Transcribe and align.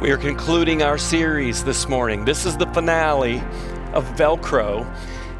We 0.00 0.12
are 0.12 0.16
concluding 0.16 0.82
our 0.82 0.96
series 0.96 1.62
this 1.62 1.86
morning. 1.86 2.24
This 2.24 2.46
is 2.46 2.56
the 2.56 2.64
finale 2.68 3.36
of 3.92 4.06
Velcro, 4.16 4.90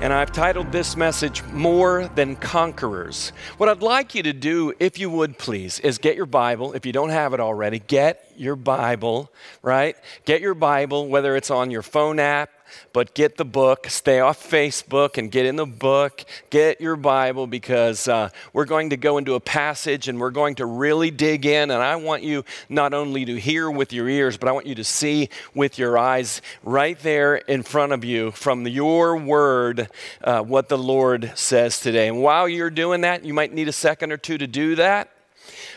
and 0.02 0.12
I've 0.12 0.32
titled 0.32 0.70
this 0.70 0.98
message 0.98 1.42
More 1.44 2.08
Than 2.14 2.36
Conquerors. 2.36 3.32
What 3.56 3.70
I'd 3.70 3.80
like 3.80 4.14
you 4.14 4.22
to 4.22 4.34
do, 4.34 4.74
if 4.78 4.98
you 4.98 5.08
would 5.08 5.38
please, 5.38 5.80
is 5.80 5.96
get 5.96 6.14
your 6.14 6.26
Bible. 6.26 6.74
If 6.74 6.84
you 6.84 6.92
don't 6.92 7.08
have 7.08 7.32
it 7.32 7.40
already, 7.40 7.78
get 7.78 8.32
your 8.36 8.54
Bible, 8.54 9.32
right? 9.62 9.96
Get 10.26 10.42
your 10.42 10.52
Bible, 10.52 11.08
whether 11.08 11.36
it's 11.36 11.50
on 11.50 11.70
your 11.70 11.80
phone 11.80 12.18
app 12.18 12.50
but 12.92 13.14
get 13.14 13.36
the 13.36 13.44
book, 13.44 13.88
stay 13.88 14.20
off 14.20 14.48
Facebook 14.48 15.18
and 15.18 15.30
get 15.30 15.46
in 15.46 15.56
the 15.56 15.66
book, 15.66 16.24
get 16.50 16.80
your 16.80 16.96
Bible 16.96 17.46
because 17.46 18.08
uh, 18.08 18.30
we're 18.52 18.64
going 18.64 18.90
to 18.90 18.96
go 18.96 19.18
into 19.18 19.34
a 19.34 19.40
passage 19.40 20.08
and 20.08 20.20
we're 20.20 20.30
going 20.30 20.54
to 20.56 20.66
really 20.66 21.10
dig 21.10 21.46
in. 21.46 21.70
And 21.70 21.82
I 21.82 21.96
want 21.96 22.22
you 22.22 22.44
not 22.68 22.94
only 22.94 23.24
to 23.24 23.36
hear 23.36 23.70
with 23.70 23.92
your 23.92 24.08
ears, 24.08 24.36
but 24.36 24.48
I 24.48 24.52
want 24.52 24.66
you 24.66 24.74
to 24.76 24.84
see 24.84 25.28
with 25.54 25.78
your 25.78 25.98
eyes 25.98 26.42
right 26.62 26.98
there 27.00 27.36
in 27.36 27.62
front 27.62 27.92
of 27.92 28.04
you 28.04 28.30
from 28.30 28.66
your 28.66 29.16
word 29.16 29.88
uh, 30.22 30.42
what 30.42 30.68
the 30.68 30.78
Lord 30.78 31.32
says 31.34 31.80
today. 31.80 32.08
And 32.08 32.22
while 32.22 32.48
you're 32.48 32.70
doing 32.70 33.02
that, 33.02 33.24
you 33.24 33.34
might 33.34 33.52
need 33.52 33.68
a 33.68 33.72
second 33.72 34.12
or 34.12 34.16
two 34.16 34.38
to 34.38 34.46
do 34.46 34.74
that. 34.76 35.10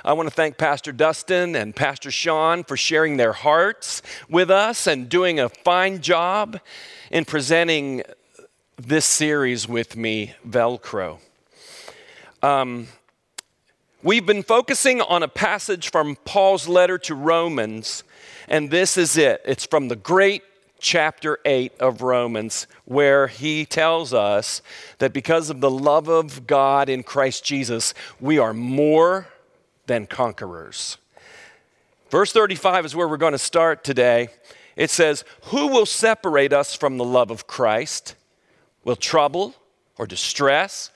I 0.05 0.13
want 0.13 0.29
to 0.29 0.33
thank 0.35 0.57
Pastor 0.57 0.91
Dustin 0.91 1.55
and 1.55 1.75
Pastor 1.75 2.11
Sean 2.11 2.63
for 2.63 2.77
sharing 2.77 3.17
their 3.17 3.33
hearts 3.33 4.01
with 4.29 4.51
us 4.51 4.87
and 4.87 5.09
doing 5.09 5.39
a 5.39 5.49
fine 5.49 6.01
job 6.01 6.59
in 7.11 7.25
presenting 7.25 8.03
this 8.77 9.05
series 9.05 9.67
with 9.67 9.95
me, 9.95 10.33
Velcro. 10.47 11.19
Um, 12.41 12.87
we've 14.01 14.25
been 14.25 14.43
focusing 14.43 15.01
on 15.01 15.23
a 15.23 15.27
passage 15.27 15.91
from 15.91 16.17
Paul's 16.25 16.67
letter 16.67 16.97
to 16.99 17.15
Romans, 17.15 18.03
and 18.47 18.71
this 18.71 18.97
is 18.97 19.17
it. 19.17 19.41
It's 19.45 19.65
from 19.65 19.87
the 19.87 19.95
great 19.95 20.43
chapter 20.83 21.39
8 21.45 21.71
of 21.79 22.01
Romans, 22.01 22.67
where 22.85 23.27
he 23.27 23.65
tells 23.65 24.13
us 24.13 24.61
that 24.99 25.13
because 25.13 25.49
of 25.49 25.61
the 25.61 25.71
love 25.71 26.09
of 26.09 26.45
God 26.45 26.89
in 26.89 27.01
Christ 27.01 27.43
Jesus, 27.43 27.93
we 28.19 28.37
are 28.37 28.53
more 28.53 29.27
than 29.93 30.07
conquerors. 30.07 30.97
Verse 32.09 32.33
35 32.33 32.85
is 32.85 32.95
where 32.95 33.07
we're 33.07 33.17
going 33.17 33.33
to 33.33 33.37
start 33.37 33.83
today. 33.83 34.29
It 34.75 34.89
says, 34.89 35.23
Who 35.45 35.67
will 35.67 35.85
separate 35.85 36.51
us 36.51 36.75
from 36.75 36.97
the 36.97 37.03
love 37.03 37.29
of 37.29 37.45
Christ? 37.45 38.15
Will 38.83 38.95
trouble 38.95 39.53
or 39.99 40.07
distress 40.07 40.89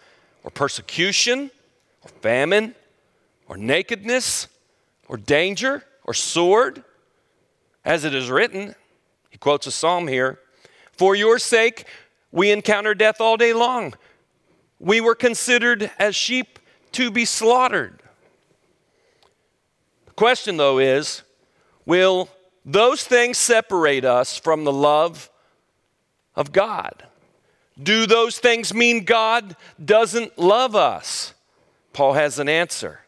or 0.43 0.49
persecution 0.49 1.51
or 2.01 2.09
famine 2.21 2.73
or 3.47 3.55
nakedness 3.55 4.47
or 5.07 5.17
danger 5.17 5.83
or 6.03 6.15
sword? 6.15 6.83
As 7.85 8.03
it 8.03 8.15
is 8.15 8.31
written, 8.31 8.73
he 9.29 9.37
quotes 9.37 9.67
a 9.67 9.71
psalm 9.71 10.07
here 10.07 10.39
For 10.93 11.15
your 11.15 11.37
sake, 11.37 11.85
we 12.31 12.51
encounter 12.51 12.95
death 12.95 13.21
all 13.21 13.37
day 13.37 13.53
long. 13.53 13.93
We 14.79 15.01
were 15.01 15.15
considered 15.15 15.91
as 15.99 16.15
sheep 16.15 16.57
to 16.93 17.11
be 17.11 17.25
slaughtered 17.25 18.01
question, 20.17 20.57
though, 20.57 20.79
is 20.79 21.23
will 21.85 22.27
those 22.65 23.05
things 23.05 23.37
separate 23.37 24.03
us 24.03 24.37
from 24.37 24.65
the 24.65 24.73
love 24.73 25.29
of 26.35 26.51
God? 26.51 27.05
Do 27.81 28.05
those 28.05 28.39
things 28.39 28.73
mean 28.73 29.05
God 29.05 29.55
doesn't 29.83 30.37
love 30.37 30.75
us? 30.75 31.33
Paul 31.93 32.13
has 32.13 32.39
an 32.39 32.49
answer. 32.49 33.01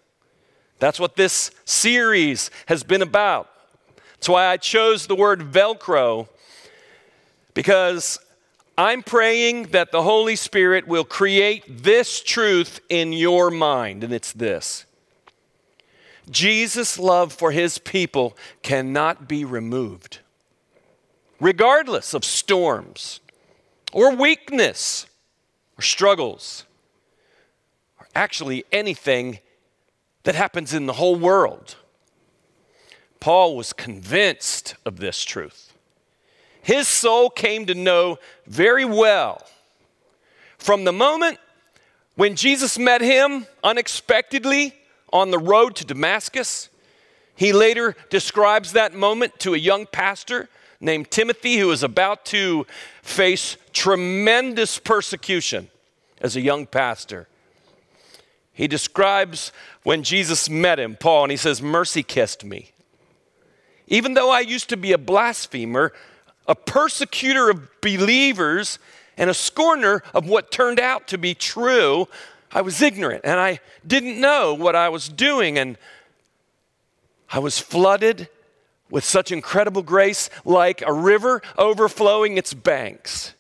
That's 0.77 0.99
what 0.99 1.17
this 1.17 1.51
series 1.65 2.49
has 2.67 2.83
been 2.83 3.01
about. 3.01 3.49
That's 4.13 4.29
why 4.29 4.45
I 4.45 4.57
chose 4.57 5.07
the 5.07 5.15
word 5.15 5.41
Velcro, 5.41 6.29
because 7.53 8.19
I'm 8.77 9.03
praying 9.03 9.63
that 9.71 9.91
the 9.91 10.03
Holy 10.03 10.35
Spirit 10.35 10.87
will 10.87 11.03
create 11.03 11.83
this 11.83 12.21
truth 12.21 12.79
in 12.87 13.11
your 13.11 13.51
mind, 13.51 14.03
and 14.03 14.13
it's 14.13 14.31
this 14.31 14.85
Jesus' 16.29 16.99
love 16.99 17.33
for 17.33 17.51
his 17.51 17.77
people 17.77 18.37
cannot 18.61 19.27
be 19.27 19.45
removed, 19.45 20.19
regardless 21.39 22.13
of 22.13 22.23
storms 22.23 23.19
or 23.91 24.15
weakness 24.15 25.07
or 25.77 25.81
struggles 25.81 26.65
or 27.99 28.07
actually 28.15 28.63
anything 28.71 29.39
that 30.23 30.35
happens 30.35 30.73
in 30.73 30.85
the 30.85 30.93
whole 30.93 31.15
world. 31.15 31.75
Paul 33.19 33.55
was 33.55 33.73
convinced 33.73 34.75
of 34.85 34.97
this 34.97 35.23
truth. 35.23 35.73
His 36.61 36.87
soul 36.87 37.29
came 37.29 37.65
to 37.65 37.73
know 37.73 38.17
very 38.45 38.85
well 38.85 39.45
from 40.57 40.83
the 40.83 40.93
moment 40.93 41.39
when 42.15 42.35
Jesus 42.35 42.77
met 42.77 43.01
him 43.01 43.47
unexpectedly 43.63 44.75
on 45.11 45.31
the 45.31 45.39
road 45.39 45.75
to 45.77 45.85
Damascus. 45.85 46.69
He 47.35 47.53
later 47.53 47.95
describes 48.09 48.73
that 48.73 48.93
moment 48.93 49.39
to 49.39 49.53
a 49.53 49.57
young 49.57 49.85
pastor 49.85 50.49
named 50.81 51.11
Timothy 51.11 51.57
who 51.57 51.71
is 51.71 51.83
about 51.83 52.25
to 52.25 52.65
face 53.01 53.57
tremendous 53.73 54.79
persecution 54.79 55.69
as 56.21 56.35
a 56.35 56.41
young 56.41 56.65
pastor. 56.65 57.27
He 58.53 58.67
describes 58.67 59.53
when 59.83 60.03
Jesus 60.03 60.49
met 60.49 60.79
him, 60.79 60.97
Paul, 60.97 61.23
and 61.23 61.31
he 61.31 61.37
says, 61.37 61.61
Mercy 61.61 62.03
kissed 62.03 62.43
me. 62.43 62.71
Even 63.87 64.13
though 64.13 64.31
I 64.31 64.41
used 64.41 64.69
to 64.69 64.77
be 64.77 64.91
a 64.91 64.97
blasphemer, 64.97 65.93
a 66.45 66.55
persecutor 66.55 67.49
of 67.49 67.69
believers, 67.81 68.79
and 69.17 69.29
a 69.29 69.33
scorner 69.33 70.03
of 70.13 70.27
what 70.27 70.51
turned 70.51 70.79
out 70.79 71.07
to 71.07 71.17
be 71.17 71.33
true, 71.33 72.07
I 72.51 72.61
was 72.61 72.81
ignorant 72.81 73.21
and 73.23 73.39
I 73.39 73.59
didn't 73.85 74.19
know 74.19 74.53
what 74.53 74.75
I 74.75 74.89
was 74.89 75.07
doing. 75.07 75.57
And 75.57 75.77
I 77.31 77.39
was 77.39 77.59
flooded 77.59 78.27
with 78.89 79.03
such 79.03 79.31
incredible 79.31 79.83
grace, 79.83 80.29
like 80.43 80.81
a 80.81 80.91
river 80.91 81.41
overflowing 81.57 82.37
its 82.37 82.53
banks, 82.53 83.35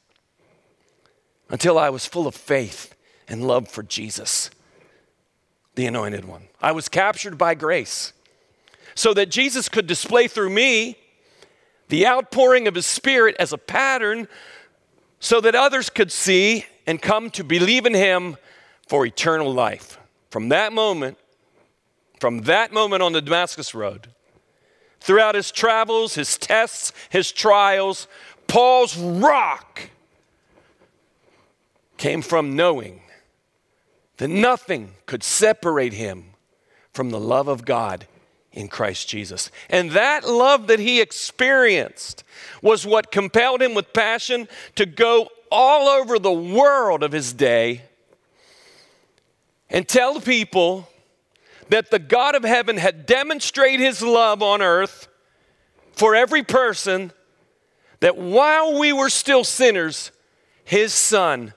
until 1.49 1.79
I 1.79 1.89
was 1.89 2.05
full 2.05 2.27
of 2.27 2.35
faith 2.35 2.95
and 3.27 3.47
love 3.47 3.67
for 3.67 3.81
Jesus, 3.81 4.51
the 5.73 5.87
Anointed 5.87 6.25
One. 6.25 6.43
I 6.61 6.71
was 6.71 6.87
captured 6.87 7.37
by 7.37 7.55
grace 7.55 8.13
so 8.93 9.13
that 9.15 9.31
Jesus 9.31 9.69
could 9.69 9.87
display 9.87 10.27
through 10.27 10.51
me 10.51 10.97
the 11.87 12.05
outpouring 12.05 12.67
of 12.67 12.75
His 12.75 12.85
Spirit 12.85 13.35
as 13.39 13.51
a 13.51 13.57
pattern 13.57 14.27
so 15.19 15.41
that 15.41 15.55
others 15.55 15.89
could 15.89 16.11
see 16.11 16.65
and 16.85 17.01
come 17.01 17.31
to 17.31 17.43
believe 17.43 17.87
in 17.87 17.95
Him 17.95 18.37
for 18.89 19.05
eternal 19.05 19.53
life. 19.53 19.99
From 20.31 20.49
that 20.49 20.73
moment, 20.73 21.17
from 22.19 22.41
that 22.41 22.73
moment 22.73 23.03
on 23.03 23.13
the 23.13 23.21
Damascus 23.21 23.75
Road, 23.75 24.07
throughout 24.99 25.35
his 25.35 25.51
travels, 25.51 26.15
his 26.15 26.37
tests, 26.37 26.91
his 27.09 27.31
trials, 27.31 28.07
Paul's 28.47 28.97
rock 28.97 29.91
came 31.97 32.23
from 32.23 32.55
knowing 32.55 33.01
that 34.17 34.29
nothing 34.29 34.95
could 35.05 35.23
separate 35.23 35.93
him 35.93 36.31
from 36.91 37.11
the 37.11 37.19
love 37.19 37.47
of 37.47 37.65
God 37.65 38.07
in 38.51 38.67
Christ 38.67 39.07
Jesus. 39.07 39.51
And 39.69 39.91
that 39.91 40.27
love 40.27 40.65
that 40.65 40.79
he 40.79 40.99
experienced 40.99 42.23
was 42.63 42.87
what 42.87 43.11
compelled 43.11 43.61
him 43.61 43.75
with 43.75 43.93
passion 43.93 44.47
to 44.75 44.87
go 44.87 45.29
all 45.51 45.87
over 45.87 46.17
the 46.17 46.31
world 46.31 47.03
of 47.03 47.11
his 47.11 47.33
day 47.33 47.83
and 49.69 49.87
tell 49.87 50.13
the 50.13 50.21
people 50.21 50.87
that 51.69 51.91
the 51.91 51.99
God 51.99 52.35
of 52.35 52.43
heaven 52.43 52.77
had 52.77 53.05
demonstrated 53.05 53.79
his 53.79 54.01
love 54.01 54.41
on 54.41 54.61
earth 54.61 55.07
for 55.91 56.15
every 56.15 56.43
person, 56.43 57.11
that 57.99 58.17
while 58.17 58.79
we 58.79 58.93
were 58.93 59.09
still 59.09 59.43
sinners, 59.43 60.11
his 60.63 60.93
son 60.93 61.53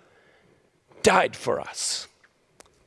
died 1.03 1.37
for 1.37 1.61
us. 1.61 2.09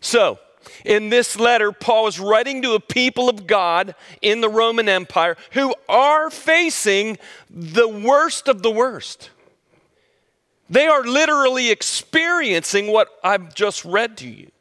So, 0.02 0.40
in 0.84 1.10
this 1.10 1.40
letter, 1.40 1.72
Paul 1.72 2.08
is 2.08 2.20
writing 2.20 2.62
to 2.62 2.74
a 2.74 2.80
people 2.80 3.30
of 3.30 3.48
God 3.48 3.96
in 4.22 4.42
the 4.42 4.50
Roman 4.50 4.90
Empire 4.90 5.38
who 5.52 5.74
are 5.88 6.30
facing 6.30 7.18
the 7.50 7.88
worst 7.88 8.48
of 8.48 8.62
the 8.62 8.72
worst. 8.72 9.30
They 10.70 10.88
are 10.88 11.04
literally 11.04 11.70
experiencing 11.70 12.92
what 12.92 13.10
I've 13.24 13.54
just 13.56 13.86
read 13.86 14.18
to 14.18 14.28
you. 14.28 14.52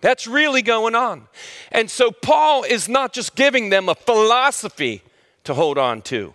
That's 0.00 0.26
really 0.26 0.62
going 0.62 0.94
on. 0.94 1.28
And 1.70 1.90
so 1.90 2.10
Paul 2.10 2.64
is 2.64 2.88
not 2.88 3.12
just 3.12 3.34
giving 3.34 3.70
them 3.70 3.88
a 3.88 3.94
philosophy 3.94 5.02
to 5.44 5.54
hold 5.54 5.78
on 5.78 6.02
to, 6.02 6.34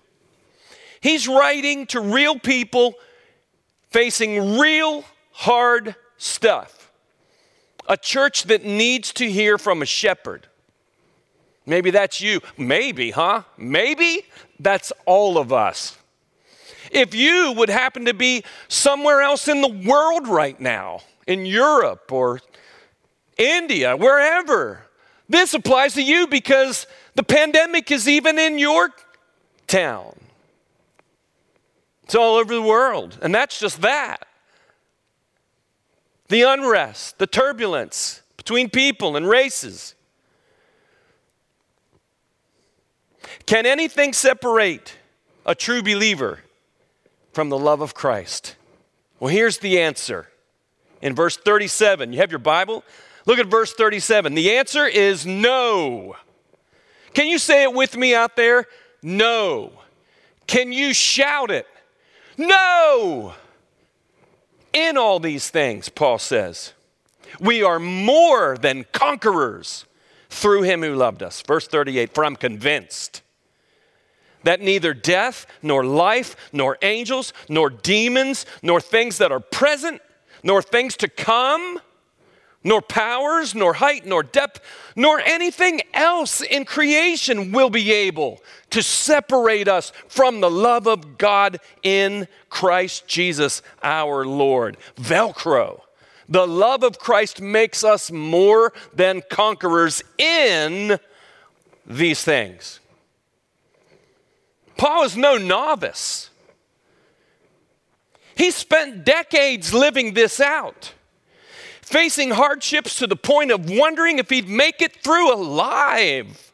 he's 1.00 1.28
writing 1.28 1.86
to 1.88 2.00
real 2.00 2.40
people 2.40 2.96
facing 3.92 4.58
real 4.58 5.06
hard 5.32 5.96
stuff. 6.18 6.92
A 7.88 7.96
church 7.96 8.44
that 8.46 8.66
needs 8.66 9.14
to 9.14 9.30
hear 9.30 9.58
from 9.60 9.82
a 9.82 9.86
shepherd. 9.86 10.48
Maybe 11.68 11.92
that's 11.92 12.20
you. 12.20 12.42
Maybe, 12.58 13.12
huh? 13.12 13.44
Maybe 13.58 14.26
that's 14.60 14.92
all 15.06 15.38
of 15.38 15.54
us. 15.54 15.98
If 16.92 17.14
you 17.14 17.54
would 17.56 17.70
happen 17.70 18.06
to 18.06 18.14
be 18.14 18.44
somewhere 18.68 19.22
else 19.22 19.48
in 19.48 19.62
the 19.62 19.68
world 19.68 20.28
right 20.28 20.60
now, 20.60 21.02
in 21.28 21.46
Europe 21.46 22.12
or 22.12 22.40
India, 23.38 23.96
wherever, 23.98 24.84
this 25.28 25.54
applies 25.54 25.94
to 25.96 26.02
you 26.04 26.28
because 26.28 26.88
the 27.16 27.24
pandemic 27.24 27.92
is 27.92 28.08
even 28.08 28.40
in 28.40 28.58
your 28.58 28.92
town. 29.68 30.16
It's 32.04 32.16
all 32.16 32.36
over 32.36 32.54
the 32.54 32.62
world. 32.62 33.18
And 33.22 33.34
that's 33.34 33.60
just 33.60 33.82
that. 33.82 34.28
The 36.28 36.44
unrest, 36.44 37.18
the 37.18 37.28
turbulence 37.28 38.22
between 38.38 38.70
people 38.70 39.16
and 39.16 39.28
races. 39.28 39.96
Can 43.46 43.66
anything 43.66 44.14
separate 44.14 44.94
a 45.46 45.56
true 45.56 45.82
believer 45.82 46.40
from 47.34 47.50
the 47.50 47.58
love 47.58 47.82
of 47.82 47.94
Christ? 47.94 48.56
Well, 49.20 49.30
here's 49.30 49.60
the 49.60 49.80
answer. 49.80 50.30
In 51.02 51.16
verse 51.16 51.38
37, 51.38 52.14
you 52.14 52.20
have 52.20 52.32
your 52.32 52.40
Bible? 52.40 52.84
Look 53.26 53.40
at 53.40 53.48
verse 53.48 53.74
37. 53.74 54.36
The 54.36 54.58
answer 54.58 54.86
is 54.86 55.26
no. 55.26 56.16
Can 57.14 57.28
you 57.28 57.40
say 57.40 57.64
it 57.64 57.74
with 57.74 57.98
me 57.98 58.14
out 58.14 58.36
there? 58.36 58.66
No. 59.02 59.72
Can 60.48 60.72
you 60.72 60.94
shout 60.94 61.50
it? 61.50 61.68
No. 62.38 63.34
In 64.74 64.98
all 64.98 65.20
these 65.20 65.50
things, 65.50 65.90
Paul 65.90 66.20
says, 66.20 66.74
we 67.40 67.64
are 67.64 67.80
more 67.80 68.58
than 68.58 68.86
conquerors 68.92 69.86
through 70.30 70.64
him 70.64 70.82
who 70.82 70.96
loved 70.96 71.24
us. 71.24 71.42
Verse 71.42 71.68
38 71.68 72.14
For 72.14 72.26
I'm 72.26 72.36
convinced 72.36 73.22
that 74.44 74.62
neither 74.62 74.94
death, 74.94 75.48
nor 75.64 75.84
life, 75.84 76.36
nor 76.54 76.78
angels, 76.82 77.34
nor 77.50 77.70
demons, 77.70 78.46
nor 78.62 78.80
things 78.80 79.18
that 79.18 79.32
are 79.32 79.40
present, 79.40 80.02
nor 80.44 80.62
things 80.62 80.96
to 80.98 81.08
come, 81.08 81.80
nor 82.66 82.82
powers, 82.82 83.56
nor 83.56 83.76
height, 83.76 84.06
nor 84.06 84.24
depth, 84.24 84.60
nor 84.96 85.22
anything 85.22 85.82
else 85.94 86.42
in 86.42 86.66
creation 86.66 87.52
will 87.52 87.70
be 87.70 87.94
able 87.94 88.42
to 88.72 88.82
separate 88.82 89.68
us 89.70 89.94
from 90.10 90.42
the 90.42 90.50
love 90.50 90.88
of 90.88 91.18
God 91.18 91.60
in 91.84 92.28
Christ 92.50 93.08
Jesus 93.08 93.62
our 93.84 94.26
Lord. 94.26 94.78
Velcro. 94.98 95.82
The 96.28 96.48
love 96.48 96.84
of 96.84 96.98
Christ 96.98 97.40
makes 97.40 97.84
us 97.84 98.12
more 98.12 98.74
than 98.94 99.22
conquerors 99.30 100.02
in 100.18 100.98
these 101.86 102.24
things. 102.24 102.80
Paul 104.76 105.04
is 105.04 105.16
no 105.16 105.38
novice. 105.38 106.32
He 108.36 108.50
spent 108.50 109.06
decades 109.06 109.72
living 109.72 110.16
this 110.16 110.42
out, 110.42 110.94
facing 111.86 112.32
hardships 112.32 112.98
to 112.98 113.08
the 113.08 113.16
point 113.16 113.52
of 113.52 113.70
wondering 113.70 114.18
if 114.18 114.30
he'd 114.30 114.50
make 114.50 114.82
it 114.82 115.04
through 115.04 115.34
alive. 115.34 116.52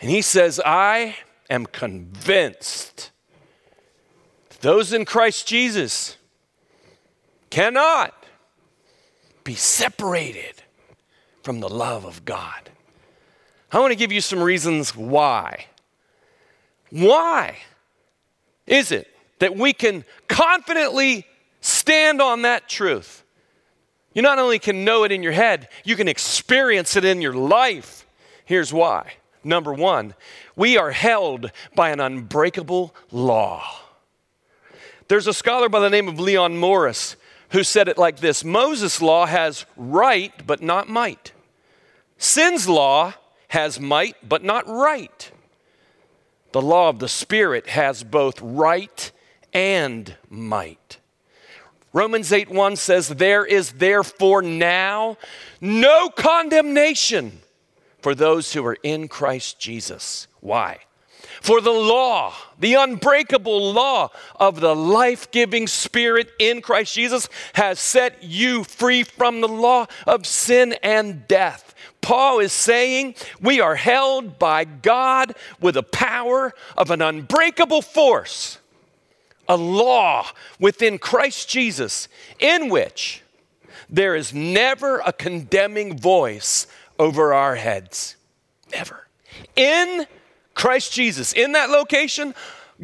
And 0.00 0.08
he 0.08 0.22
says, 0.22 0.60
I 0.64 1.16
am 1.50 1.66
convinced 1.66 3.10
those 4.60 4.92
in 4.92 5.04
Christ 5.04 5.46
Jesus 5.46 6.16
cannot 7.50 8.14
be 9.42 9.54
separated 9.54 10.62
from 11.42 11.60
the 11.60 11.68
love 11.68 12.04
of 12.06 12.24
God. 12.24 12.70
I 13.72 13.80
want 13.80 13.90
to 13.90 13.96
give 13.96 14.12
you 14.12 14.20
some 14.20 14.42
reasons 14.42 14.96
why. 14.96 15.66
Why 16.90 17.58
is 18.66 18.92
it 18.92 19.08
that 19.40 19.56
we 19.56 19.72
can 19.72 20.04
confidently 20.28 21.26
stand 21.60 22.22
on 22.22 22.42
that 22.42 22.68
truth? 22.68 23.23
You 24.14 24.22
not 24.22 24.38
only 24.38 24.58
can 24.58 24.84
know 24.84 25.04
it 25.04 25.12
in 25.12 25.22
your 25.22 25.32
head, 25.32 25.68
you 25.84 25.96
can 25.96 26.08
experience 26.08 26.96
it 26.96 27.04
in 27.04 27.20
your 27.20 27.34
life. 27.34 28.06
Here's 28.44 28.72
why. 28.72 29.14
Number 29.42 29.74
one, 29.74 30.14
we 30.56 30.78
are 30.78 30.92
held 30.92 31.50
by 31.74 31.90
an 31.90 32.00
unbreakable 32.00 32.94
law. 33.10 33.64
There's 35.08 35.26
a 35.26 35.34
scholar 35.34 35.68
by 35.68 35.80
the 35.80 35.90
name 35.90 36.08
of 36.08 36.18
Leon 36.18 36.56
Morris 36.56 37.16
who 37.50 37.62
said 37.62 37.88
it 37.88 37.98
like 37.98 38.18
this 38.18 38.44
Moses' 38.44 39.02
law 39.02 39.26
has 39.26 39.66
right, 39.76 40.32
but 40.46 40.62
not 40.62 40.88
might. 40.88 41.32
Sin's 42.16 42.68
law 42.68 43.14
has 43.48 43.78
might, 43.78 44.16
but 44.26 44.42
not 44.42 44.66
right. 44.66 45.30
The 46.52 46.62
law 46.62 46.88
of 46.88 47.00
the 47.00 47.08
Spirit 47.08 47.68
has 47.68 48.02
both 48.02 48.40
right 48.40 49.12
and 49.52 50.16
might. 50.30 50.98
Romans 51.94 52.32
8 52.32 52.50
1 52.50 52.76
says, 52.76 53.08
There 53.08 53.46
is 53.46 53.72
therefore 53.72 54.42
now 54.42 55.16
no 55.60 56.10
condemnation 56.10 57.40
for 58.02 58.16
those 58.16 58.52
who 58.52 58.66
are 58.66 58.76
in 58.82 59.06
Christ 59.06 59.60
Jesus. 59.60 60.26
Why? 60.40 60.80
For 61.40 61.60
the 61.60 61.70
law, 61.70 62.34
the 62.58 62.74
unbreakable 62.74 63.72
law 63.72 64.10
of 64.36 64.60
the 64.60 64.74
life 64.74 65.30
giving 65.30 65.68
Spirit 65.68 66.30
in 66.40 66.62
Christ 66.62 66.94
Jesus, 66.94 67.28
has 67.54 67.78
set 67.78 68.22
you 68.24 68.64
free 68.64 69.04
from 69.04 69.40
the 69.40 69.48
law 69.48 69.86
of 70.04 70.26
sin 70.26 70.74
and 70.82 71.28
death. 71.28 71.74
Paul 72.00 72.40
is 72.40 72.52
saying 72.52 73.14
we 73.40 73.60
are 73.60 73.76
held 73.76 74.38
by 74.38 74.64
God 74.64 75.34
with 75.60 75.76
the 75.76 75.82
power 75.82 76.52
of 76.76 76.90
an 76.90 77.00
unbreakable 77.00 77.82
force, 77.82 78.58
a 79.48 79.56
law 79.56 80.26
within 80.58 80.98
Christ 80.98 81.48
Jesus, 81.48 82.08
in 82.38 82.68
which 82.68 83.22
there 83.88 84.14
is 84.14 84.32
never 84.32 84.98
a 85.00 85.12
condemning 85.12 85.98
voice 85.98 86.66
over 86.98 87.34
our 87.34 87.56
heads. 87.56 88.16
Never. 88.72 89.06
In 89.56 90.06
Christ 90.54 90.92
Jesus, 90.92 91.32
in 91.32 91.52
that 91.52 91.70
location, 91.70 92.34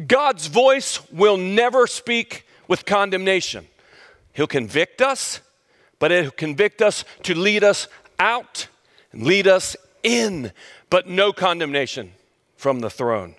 God's 0.07 0.47
voice 0.47 0.99
will 1.11 1.37
never 1.37 1.87
speak 1.87 2.45
with 2.67 2.85
condemnation. 2.85 3.67
He'll 4.33 4.47
convict 4.47 5.01
us, 5.01 5.41
but 5.99 6.11
he'll 6.11 6.31
convict 6.31 6.81
us 6.81 7.03
to 7.23 7.35
lead 7.35 7.63
us 7.63 7.87
out 8.19 8.67
and 9.11 9.23
lead 9.23 9.47
us 9.47 9.75
in, 10.03 10.51
but 10.89 11.07
no 11.07 11.33
condemnation 11.33 12.13
from 12.55 12.79
the 12.79 12.89
throne. 12.89 13.35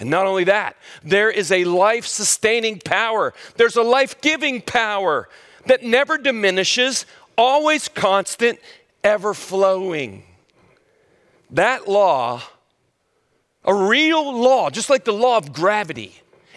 And 0.00 0.08
not 0.08 0.26
only 0.26 0.44
that, 0.44 0.76
there 1.04 1.30
is 1.30 1.52
a 1.52 1.64
life 1.64 2.06
sustaining 2.06 2.78
power, 2.78 3.34
there's 3.56 3.76
a 3.76 3.82
life 3.82 4.20
giving 4.22 4.62
power 4.62 5.28
that 5.66 5.82
never 5.82 6.16
diminishes, 6.16 7.04
always 7.36 7.86
constant, 7.88 8.58
ever 9.04 9.34
flowing. 9.34 10.24
That 11.50 11.86
law, 11.86 12.42
a 13.64 13.74
real 13.74 14.34
law, 14.40 14.70
just 14.70 14.88
like 14.88 15.04
the 15.04 15.12
law 15.12 15.36
of 15.36 15.52
gravity, 15.52 16.14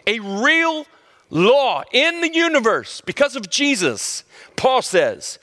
a 0.08 0.20
real 0.20 0.86
law 1.30 1.84
in 1.92 2.22
the 2.22 2.34
universe 2.34 3.02
because 3.02 3.36
of 3.36 3.50
Jesus, 3.50 4.24
Paul 4.56 4.82
says, 4.82 5.38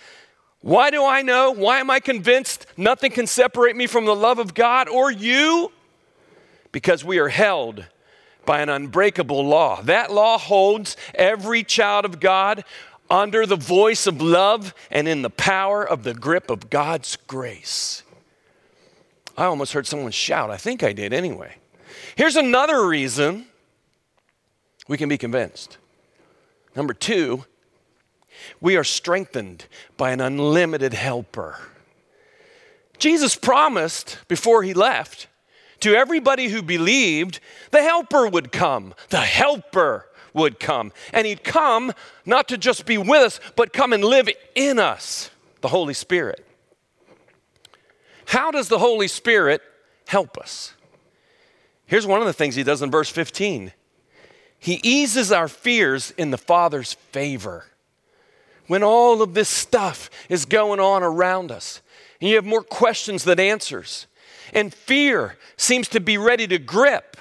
why 0.62 0.90
do 0.90 1.04
I 1.04 1.20
know? 1.20 1.52
Why 1.52 1.80
am 1.80 1.90
I 1.90 2.00
convinced 2.00 2.66
nothing 2.78 3.12
can 3.12 3.26
separate 3.26 3.76
me 3.76 3.86
from 3.86 4.06
the 4.06 4.14
love 4.14 4.38
of 4.38 4.54
God 4.54 4.88
or 4.88 5.10
you? 5.10 5.72
Because 6.72 7.04
we 7.04 7.18
are 7.18 7.28
held 7.28 7.86
by 8.46 8.60
an 8.60 8.68
unbreakable 8.68 9.44
law. 9.44 9.82
That 9.82 10.12
law 10.12 10.38
holds 10.38 10.96
every 11.14 11.62
child 11.62 12.04
of 12.04 12.20
God 12.20 12.64
under 13.10 13.44
the 13.44 13.56
voice 13.56 14.06
of 14.06 14.22
love 14.22 14.72
and 14.90 15.08
in 15.08 15.22
the 15.22 15.30
power 15.30 15.86
of 15.86 16.04
the 16.04 16.14
grip 16.14 16.50
of 16.50 16.70
God's 16.70 17.16
grace. 17.16 18.02
I 19.36 19.44
almost 19.44 19.72
heard 19.72 19.86
someone 19.86 20.12
shout. 20.12 20.50
I 20.50 20.56
think 20.56 20.82
I 20.82 20.92
did 20.92 21.12
anyway. 21.12 21.56
Here's 22.14 22.36
another 22.36 22.86
reason 22.86 23.46
we 24.86 24.96
can 24.96 25.08
be 25.08 25.18
convinced. 25.18 25.78
Number 26.76 26.94
two, 26.94 27.44
we 28.60 28.76
are 28.76 28.84
strengthened 28.84 29.66
by 29.96 30.12
an 30.12 30.20
unlimited 30.20 30.94
helper. 30.94 31.58
Jesus 32.98 33.34
promised 33.34 34.18
before 34.28 34.62
he 34.62 34.74
left 34.74 35.26
to 35.80 35.94
everybody 35.94 36.48
who 36.48 36.62
believed, 36.62 37.40
the 37.70 37.82
helper 37.82 38.28
would 38.28 38.52
come. 38.52 38.94
The 39.08 39.20
helper 39.20 40.06
would 40.32 40.60
come. 40.60 40.92
And 41.12 41.26
he'd 41.26 41.44
come 41.44 41.92
not 42.24 42.48
to 42.48 42.58
just 42.58 42.86
be 42.86 42.98
with 42.98 43.22
us, 43.22 43.40
but 43.56 43.72
come 43.72 43.92
and 43.92 44.04
live 44.04 44.28
in 44.54 44.78
us, 44.78 45.30
the 45.60 45.68
Holy 45.68 45.94
Spirit. 45.94 46.46
How 48.26 48.50
does 48.50 48.68
the 48.68 48.78
Holy 48.78 49.08
Spirit 49.08 49.60
help 50.06 50.38
us? 50.38 50.74
Here's 51.86 52.06
one 52.06 52.20
of 52.20 52.26
the 52.26 52.32
things 52.32 52.54
he 52.54 52.62
does 52.62 52.82
in 52.82 52.90
verse 52.90 53.08
15 53.08 53.72
He 54.58 54.80
eases 54.82 55.32
our 55.32 55.48
fears 55.48 56.12
in 56.12 56.30
the 56.30 56.38
Father's 56.38 56.92
favor 56.92 57.66
when 58.68 58.84
all 58.84 59.20
of 59.20 59.34
this 59.34 59.48
stuff 59.48 60.08
is 60.28 60.44
going 60.44 60.78
on 60.78 61.02
around 61.02 61.50
us 61.50 61.82
and 62.20 62.28
you 62.28 62.36
have 62.36 62.44
more 62.44 62.62
questions 62.62 63.24
than 63.24 63.40
answers. 63.40 64.06
And 64.52 64.72
fear 64.72 65.36
seems 65.56 65.88
to 65.88 66.00
be 66.00 66.18
ready 66.18 66.46
to 66.46 66.58
grip, 66.58 67.16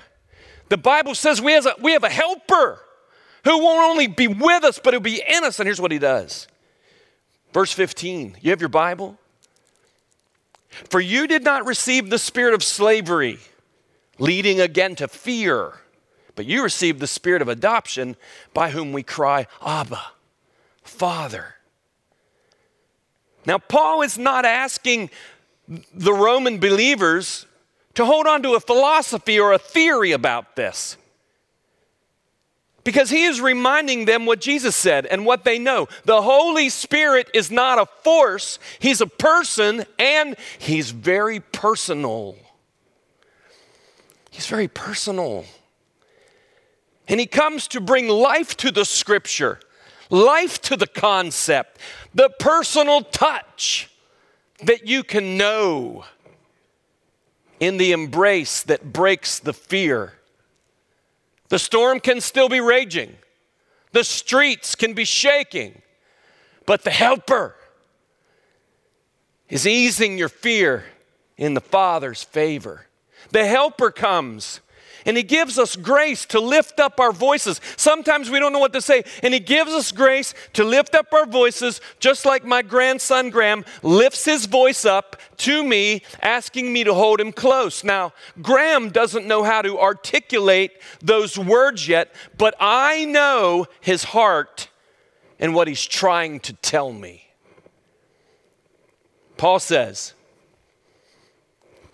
the 0.69 0.77
Bible 0.77 1.15
says 1.15 1.41
we 1.41 1.53
have 1.53 1.65
a, 1.65 1.75
we 1.81 1.93
have 1.93 2.03
a 2.03 2.09
helper 2.09 2.79
who 3.43 3.59
won't 3.59 3.91
only 3.91 4.07
be 4.07 4.27
with 4.27 4.63
us, 4.63 4.79
but 4.83 4.93
he'll 4.93 5.01
be 5.01 5.21
in 5.27 5.43
us. 5.43 5.59
And 5.59 5.67
here's 5.67 5.81
what 5.81 5.91
he 5.91 5.99
does. 5.99 6.47
Verse 7.53 7.71
15. 7.71 8.37
You 8.41 8.51
have 8.51 8.61
your 8.61 8.69
Bible? 8.69 9.17
For 10.89 10.99
you 10.99 11.27
did 11.27 11.43
not 11.43 11.65
receive 11.65 12.09
the 12.09 12.19
spirit 12.19 12.53
of 12.53 12.63
slavery, 12.63 13.39
leading 14.19 14.59
again 14.59 14.95
to 14.97 15.07
fear, 15.07 15.73
but 16.35 16.45
you 16.45 16.63
received 16.63 16.99
the 16.99 17.07
spirit 17.07 17.41
of 17.41 17.47
adoption 17.47 18.15
by 18.53 18.69
whom 18.69 18.93
we 18.93 19.01
cry, 19.01 19.47
Abba, 19.65 20.01
Father. 20.83 21.55
Now, 23.45 23.57
Paul 23.57 24.03
is 24.03 24.17
not 24.17 24.45
asking 24.45 25.09
the 25.93 26.13
Roman 26.13 26.59
believers 26.59 27.45
to 27.95 28.05
hold 28.05 28.27
on 28.27 28.41
to 28.43 28.53
a 28.53 28.59
philosophy 28.59 29.39
or 29.39 29.53
a 29.53 29.59
theory 29.59 30.11
about 30.11 30.55
this. 30.55 30.97
Because 32.83 33.09
he 33.09 33.25
is 33.25 33.41
reminding 33.41 34.05
them 34.05 34.25
what 34.25 34.41
Jesus 34.41 34.75
said 34.75 35.05
and 35.05 35.25
what 35.25 35.43
they 35.43 35.59
know. 35.59 35.87
The 36.05 36.21
Holy 36.21 36.69
Spirit 36.69 37.29
is 37.33 37.51
not 37.51 37.77
a 37.77 37.85
force, 37.85 38.57
he's 38.79 39.01
a 39.01 39.07
person 39.07 39.85
and 39.99 40.35
he's 40.57 40.91
very 40.91 41.39
personal. 41.39 42.35
He's 44.31 44.47
very 44.47 44.67
personal. 44.67 45.45
And 47.07 47.19
he 47.19 47.25
comes 47.25 47.67
to 47.69 47.81
bring 47.81 48.07
life 48.07 48.55
to 48.57 48.71
the 48.71 48.85
scripture, 48.85 49.59
life 50.09 50.61
to 50.61 50.77
the 50.77 50.87
concept, 50.87 51.79
the 52.13 52.29
personal 52.39 53.01
touch 53.01 53.88
that 54.63 54.87
you 54.87 55.03
can 55.03 55.37
know 55.37 56.05
in 57.59 57.77
the 57.77 57.91
embrace 57.91 58.63
that 58.63 58.93
breaks 58.93 59.39
the 59.39 59.53
fear. 59.53 60.13
The 61.49 61.59
storm 61.59 61.99
can 61.99 62.21
still 62.21 62.49
be 62.49 62.59
raging, 62.59 63.15
the 63.91 64.03
streets 64.03 64.75
can 64.75 64.93
be 64.93 65.05
shaking, 65.05 65.81
but 66.65 66.83
the 66.83 66.91
helper 66.91 67.55
is 69.49 69.65
easing 69.65 70.17
your 70.17 70.29
fear 70.29 70.85
in 71.37 71.55
the 71.55 71.61
Father's 71.61 72.23
favor. 72.23 72.85
The 73.31 73.45
helper 73.45 73.91
comes 73.91 74.61
and 75.05 75.17
He 75.17 75.23
gives 75.23 75.57
us 75.57 75.75
grace 75.75 76.25
to 76.27 76.39
lift 76.39 76.79
up 76.79 76.99
our 76.99 77.11
voices. 77.11 77.61
Sometimes 77.77 78.29
we 78.29 78.39
don't 78.39 78.53
know 78.53 78.59
what 78.59 78.73
to 78.73 78.81
say, 78.81 79.03
and 79.23 79.33
He 79.33 79.39
gives 79.39 79.71
us 79.71 79.91
grace 79.91 80.33
to 80.53 80.63
lift 80.63 80.95
up 80.95 81.13
our 81.13 81.25
voices, 81.25 81.81
just 81.99 82.25
like 82.25 82.45
my 82.45 82.61
grandson 82.61 83.29
Graham 83.29 83.65
lifts 83.83 84.25
his 84.25 84.45
voice 84.45 84.85
up 84.85 85.17
to 85.37 85.63
me, 85.63 86.01
asking 86.21 86.71
me 86.71 86.83
to 86.83 86.93
hold 86.93 87.19
him 87.19 87.31
close. 87.31 87.83
Now, 87.83 88.13
Graham 88.41 88.89
doesn't 88.89 89.27
know 89.27 89.43
how 89.43 89.61
to 89.61 89.79
articulate 89.79 90.71
those 90.99 91.37
words 91.37 91.87
yet, 91.87 92.13
but 92.37 92.55
I 92.59 93.05
know 93.05 93.67
his 93.81 94.03
heart 94.05 94.69
and 95.39 95.55
what 95.55 95.67
he's 95.67 95.85
trying 95.85 96.39
to 96.41 96.53
tell 96.53 96.91
me. 96.91 97.27
Paul 99.37 99.59
says, 99.59 100.13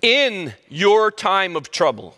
in 0.01 0.53
your 0.67 1.12
time 1.12 1.55
of 1.55 1.71
trouble, 1.71 2.17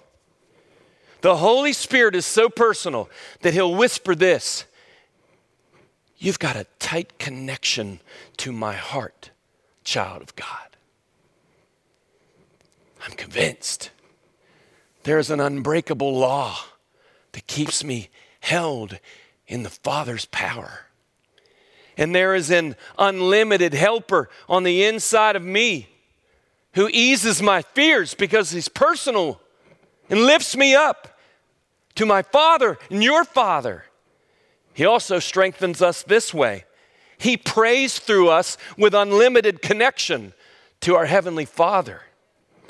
the 1.21 1.37
Holy 1.37 1.73
Spirit 1.73 2.15
is 2.15 2.25
so 2.25 2.49
personal 2.49 3.09
that 3.41 3.53
He'll 3.53 3.75
whisper 3.75 4.15
this 4.15 4.65
You've 6.19 6.39
got 6.39 6.55
a 6.55 6.65
tight 6.79 7.19
connection 7.19 7.99
to 8.37 8.51
my 8.51 8.73
heart, 8.73 9.29
child 9.83 10.23
of 10.23 10.35
God. 10.35 10.77
I'm 13.05 13.11
convinced 13.11 13.91
there 15.03 15.19
is 15.19 15.29
an 15.29 15.39
unbreakable 15.39 16.17
law 16.17 16.57
that 17.33 17.45
keeps 17.45 17.83
me 17.83 18.09
held 18.39 18.99
in 19.47 19.63
the 19.63 19.69
Father's 19.69 20.25
power. 20.25 20.85
And 21.97 22.13
there 22.13 22.35
is 22.35 22.49
an 22.49 22.75
unlimited 22.97 23.73
helper 23.73 24.29
on 24.49 24.63
the 24.63 24.83
inside 24.83 25.35
of 25.35 25.43
me 25.43 25.87
who 26.73 26.89
eases 26.91 27.41
my 27.41 27.61
fears 27.61 28.13
because 28.13 28.51
he's 28.51 28.67
personal 28.67 29.41
and 30.09 30.21
lifts 30.21 30.55
me 30.55 30.75
up 30.75 31.19
to 31.95 32.05
my 32.05 32.21
Father 32.21 32.77
and 32.89 33.03
your 33.03 33.23
Father. 33.23 33.85
He 34.73 34.85
also 34.85 35.19
strengthens 35.19 35.81
us 35.81 36.03
this 36.03 36.33
way 36.33 36.65
He 37.17 37.37
prays 37.37 37.99
through 37.99 38.29
us 38.29 38.57
with 38.77 38.93
unlimited 38.93 39.61
connection 39.61 40.33
to 40.81 40.95
our 40.95 41.05
Heavenly 41.05 41.45
Father. 41.45 42.01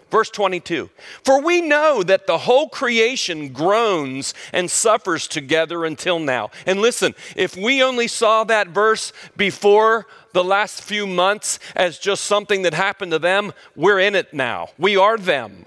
Verse 0.10 0.30
22 0.30 0.90
For 1.24 1.42
we 1.42 1.62
know 1.62 2.02
that 2.04 2.28
the 2.28 2.38
whole 2.40 2.70
creation 2.70 3.50
groans 3.50 4.34
and 4.54 4.72
suffers 4.72 5.28
together 5.28 5.84
until 5.86 6.20
now. 6.20 6.52
And 6.66 6.80
listen, 6.80 7.14
if 7.36 7.58
we 7.58 7.84
only 7.84 8.08
saw 8.08 8.44
that 8.46 8.70
verse 8.70 9.12
before 9.36 10.08
the 10.34 10.44
last 10.44 10.82
few 10.82 11.08
months 11.08 11.60
as 11.76 12.00
just 12.00 12.24
something 12.24 12.62
that 12.62 12.74
happened 12.74 13.12
to 13.12 13.20
them, 13.20 13.52
we're 13.76 14.00
in 14.00 14.16
it 14.16 14.34
now. 14.34 14.70
We 14.78 14.96
are 14.96 15.18
them. 15.18 15.66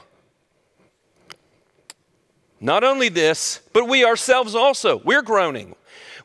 Not 2.61 2.85
only 2.85 3.09
this, 3.09 3.61
but 3.73 3.89
we 3.89 4.05
ourselves 4.05 4.55
also, 4.55 4.99
we're 4.99 5.23
groaning. 5.23 5.75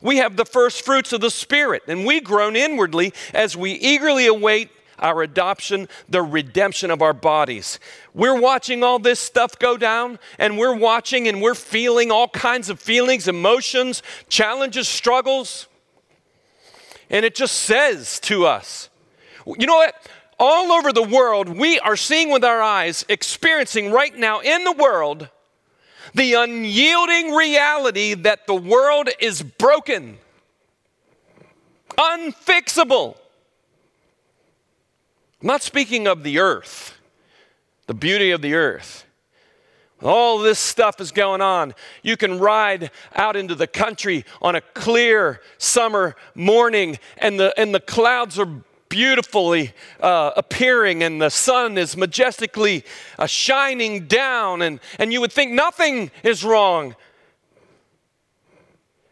We 0.02 0.18
have 0.18 0.36
the 0.36 0.44
first 0.44 0.84
fruits 0.84 1.12
of 1.12 1.22
the 1.22 1.30
Spirit, 1.30 1.82
and 1.88 2.04
we 2.04 2.20
groan 2.20 2.54
inwardly 2.54 3.14
as 3.32 3.56
we 3.56 3.72
eagerly 3.72 4.26
await 4.26 4.70
our 4.98 5.22
adoption, 5.22 5.88
the 6.08 6.22
redemption 6.22 6.90
of 6.90 7.02
our 7.02 7.12
bodies. 7.12 7.78
We're 8.14 8.38
watching 8.38 8.82
all 8.82 8.98
this 8.98 9.20
stuff 9.20 9.58
go 9.58 9.76
down, 9.76 10.18
and 10.38 10.58
we're 10.58 10.76
watching 10.76 11.28
and 11.28 11.40
we're 11.40 11.54
feeling 11.54 12.10
all 12.10 12.28
kinds 12.28 12.68
of 12.68 12.80
feelings, 12.80 13.28
emotions, 13.28 14.02
challenges, 14.28 14.88
struggles. 14.88 15.66
And 17.08 17.24
it 17.24 17.34
just 17.34 17.54
says 17.54 18.20
to 18.20 18.46
us, 18.46 18.90
you 19.46 19.66
know 19.66 19.76
what? 19.76 19.94
All 20.38 20.72
over 20.72 20.92
the 20.92 21.02
world, 21.02 21.48
we 21.48 21.78
are 21.78 21.96
seeing 21.96 22.30
with 22.30 22.44
our 22.44 22.60
eyes, 22.60 23.06
experiencing 23.08 23.90
right 23.90 24.14
now 24.14 24.40
in 24.40 24.64
the 24.64 24.72
world, 24.72 25.30
the 26.14 26.34
unyielding 26.34 27.32
reality 27.32 28.14
that 28.14 28.46
the 28.46 28.54
world 28.54 29.08
is 29.20 29.42
broken, 29.42 30.18
unfixable. 31.96 33.16
I'm 35.42 35.48
not 35.48 35.62
speaking 35.62 36.06
of 36.06 36.22
the 36.22 36.38
earth, 36.38 36.96
the 37.86 37.94
beauty 37.94 38.30
of 38.30 38.42
the 38.42 38.54
earth. 38.54 39.04
All 40.02 40.38
this 40.38 40.58
stuff 40.58 41.00
is 41.00 41.10
going 41.10 41.40
on. 41.40 41.74
You 42.02 42.16
can 42.16 42.38
ride 42.38 42.90
out 43.14 43.34
into 43.34 43.54
the 43.54 43.66
country 43.66 44.24
on 44.42 44.54
a 44.54 44.60
clear 44.60 45.40
summer 45.56 46.16
morning, 46.34 46.98
and 47.16 47.40
the, 47.40 47.58
and 47.58 47.74
the 47.74 47.80
clouds 47.80 48.38
are 48.38 48.62
beautifully 48.96 49.74
uh, 50.00 50.30
appearing 50.36 51.02
and 51.02 51.20
the 51.20 51.28
sun 51.28 51.76
is 51.76 51.98
majestically 51.98 52.82
uh, 53.18 53.26
shining 53.26 54.06
down, 54.06 54.62
and, 54.62 54.80
and 54.98 55.12
you 55.12 55.20
would 55.20 55.30
think 55.30 55.52
nothing 55.52 56.10
is 56.22 56.42
wrong. 56.42 56.96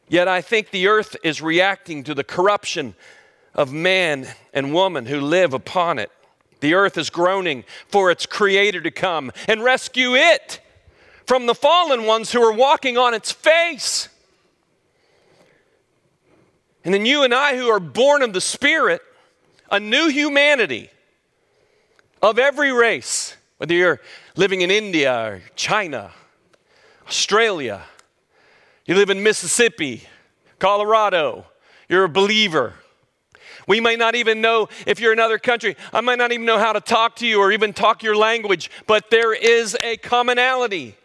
Yet 0.08 0.26
I 0.26 0.40
think 0.40 0.70
the 0.70 0.86
earth 0.86 1.16
is 1.22 1.42
reacting 1.42 2.02
to 2.04 2.14
the 2.14 2.24
corruption 2.24 2.94
of 3.54 3.74
man 3.74 4.26
and 4.54 4.72
woman 4.72 5.04
who 5.04 5.20
live 5.20 5.52
upon 5.52 5.98
it. 5.98 6.10
The 6.60 6.72
earth 6.72 6.96
is 6.96 7.10
groaning 7.10 7.62
for 7.88 8.10
its 8.10 8.24
creator 8.24 8.80
to 8.80 8.90
come 8.90 9.32
and 9.46 9.62
rescue 9.62 10.14
it 10.14 10.62
from 11.26 11.44
the 11.44 11.54
fallen 11.54 12.06
ones 12.06 12.32
who 12.32 12.40
are 12.42 12.54
walking 12.54 12.96
on 12.96 13.12
its 13.12 13.32
face. 13.32 14.08
And 16.86 16.94
then 16.94 17.04
you 17.04 17.22
and 17.22 17.34
I, 17.34 17.58
who 17.58 17.68
are 17.68 17.80
born 17.80 18.22
of 18.22 18.32
the 18.32 18.40
Spirit, 18.40 19.02
a 19.70 19.80
new 19.80 20.08
humanity 20.08 20.90
of 22.22 22.38
every 22.38 22.72
race, 22.72 23.36
whether 23.58 23.74
you're 23.74 24.00
living 24.36 24.62
in 24.62 24.70
India 24.70 25.14
or 25.14 25.42
China, 25.56 26.12
Australia, 27.06 27.82
you 28.86 28.94
live 28.94 29.10
in 29.10 29.22
Mississippi, 29.22 30.02
Colorado, 30.58 31.46
you're 31.88 32.04
a 32.04 32.08
believer. 32.08 32.74
We 33.66 33.80
may 33.80 33.96
not 33.96 34.14
even 34.14 34.40
know 34.40 34.68
if 34.86 35.00
you're 35.00 35.12
another 35.12 35.38
country. 35.38 35.76
I 35.92 36.00
might 36.00 36.18
not 36.18 36.32
even 36.32 36.46
know 36.46 36.58
how 36.58 36.72
to 36.72 36.80
talk 36.80 37.16
to 37.16 37.26
you 37.26 37.40
or 37.40 37.52
even 37.52 37.72
talk 37.72 38.02
your 38.02 38.16
language, 38.16 38.70
but 38.86 39.10
there 39.10 39.32
is 39.32 39.76
a 39.82 39.96
commonality. 39.98 40.96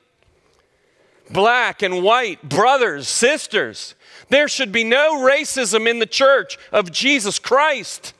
Black 1.30 1.82
and 1.82 2.04
white, 2.04 2.48
brothers, 2.48 3.08
sisters. 3.08 3.96
There 4.30 4.48
should 4.48 4.72
be 4.72 4.84
no 4.84 5.20
racism 5.20 5.88
in 5.88 6.00
the 6.00 6.06
church 6.06 6.58
of 6.72 6.92
Jesus 6.92 7.40
Christ. 7.40 8.14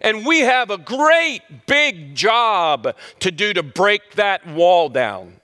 And 0.00 0.24
we 0.24 0.40
have 0.40 0.70
a 0.70 0.78
great 0.78 1.42
big 1.66 2.14
job 2.14 2.96
to 3.20 3.30
do 3.30 3.52
to 3.52 3.62
break 3.62 4.12
that 4.14 4.46
wall 4.46 4.88
down. 4.88 5.34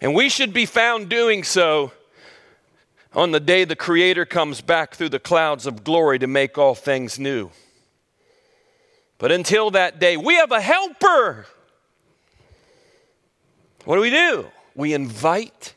And 0.00 0.14
we 0.14 0.28
should 0.28 0.52
be 0.52 0.66
found 0.66 1.08
doing 1.08 1.42
so 1.42 1.92
on 3.14 3.30
the 3.30 3.40
day 3.40 3.64
the 3.64 3.74
Creator 3.74 4.26
comes 4.26 4.60
back 4.60 4.94
through 4.94 5.08
the 5.08 5.18
clouds 5.18 5.66
of 5.66 5.82
glory 5.82 6.18
to 6.18 6.26
make 6.26 6.58
all 6.58 6.74
things 6.74 7.18
new. 7.18 7.50
But 9.18 9.32
until 9.32 9.70
that 9.70 9.98
day, 9.98 10.18
we 10.18 10.34
have 10.34 10.52
a 10.52 10.60
helper. 10.60 11.46
What 13.86 13.94
do 13.94 14.02
we 14.02 14.10
do? 14.10 14.46
We 14.74 14.92
invite 14.92 15.72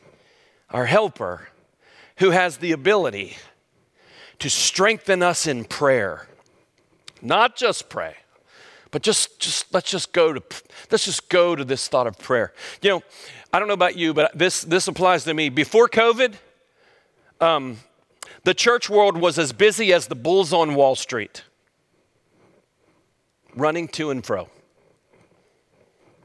our 0.68 0.84
helper 0.84 1.48
who 2.18 2.30
has 2.30 2.58
the 2.58 2.72
ability 2.72 3.36
to 4.40 4.50
strengthen 4.50 5.22
us 5.22 5.46
in 5.46 5.64
prayer. 5.64 6.26
Not 7.22 7.56
just 7.56 7.88
pray, 7.88 8.16
but 8.90 9.02
just, 9.02 9.38
just 9.38 9.72
let's 9.72 9.90
just 9.90 10.12
go 10.12 10.32
to 10.32 10.42
let's 10.90 11.04
just 11.04 11.28
go 11.28 11.54
to 11.54 11.64
this 11.64 11.86
thought 11.88 12.06
of 12.06 12.18
prayer. 12.18 12.52
You 12.82 12.90
know, 12.90 13.02
I 13.52 13.58
don't 13.58 13.68
know 13.68 13.74
about 13.74 13.96
you, 13.96 14.12
but 14.12 14.36
this 14.36 14.62
this 14.62 14.88
applies 14.88 15.24
to 15.24 15.34
me. 15.34 15.48
Before 15.48 15.88
COVID, 15.88 16.34
um, 17.40 17.78
the 18.44 18.54
church 18.54 18.88
world 18.88 19.18
was 19.18 19.38
as 19.38 19.52
busy 19.52 19.92
as 19.92 20.06
the 20.06 20.14
bulls 20.14 20.52
on 20.52 20.74
Wall 20.74 20.96
Street, 20.96 21.44
running 23.54 23.86
to 23.88 24.10
and 24.10 24.24
fro, 24.24 24.48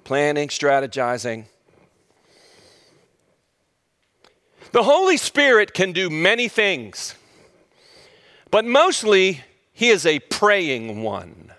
planning, 0.05 0.47
strategizing. 0.47 1.45
The 4.71 4.83
Holy 4.83 5.17
Spirit 5.17 5.73
can 5.73 5.91
do 5.91 6.09
many 6.09 6.47
things, 6.47 7.15
but 8.55 8.63
mostly 8.63 9.41
he 9.73 9.89
is 9.89 10.05
a 10.05 10.17
praying 10.19 11.03
one. 11.03 11.51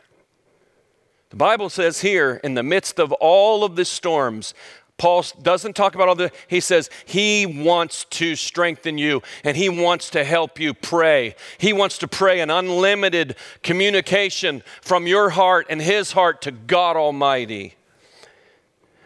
The 1.29 1.37
Bible 1.37 1.69
says 1.69 2.01
here, 2.01 2.41
in 2.43 2.55
the 2.55 2.63
midst 2.63 2.99
of 2.99 3.13
all 3.13 3.65
of 3.65 3.77
the 3.77 3.85
storms, 3.85 4.55
Paul 4.97 5.23
doesn't 5.43 5.77
talk 5.77 5.95
about 5.95 6.09
all 6.09 6.15
the, 6.15 6.33
he 6.49 6.59
says 6.59 6.89
he 7.05 7.45
wants 7.45 8.07
to 8.13 8.35
strengthen 8.35 8.97
you 8.97 9.23
and 9.45 9.59
he 9.59 9.69
wants 9.69 10.09
to 10.09 10.25
help 10.25 10.59
you 10.59 10.73
pray. 10.73 11.37
He 11.59 11.75
wants 11.75 11.99
to 11.99 12.09
pray 12.09 12.41
an 12.41 12.49
unlimited 12.49 13.37
communication 13.63 14.63
from 14.81 15.07
your 15.07 15.29
heart 15.29 15.67
and 15.69 15.83
his 15.83 16.13
heart 16.13 16.41
to 16.41 16.51
God 16.51 16.97
Almighty. 16.97 17.75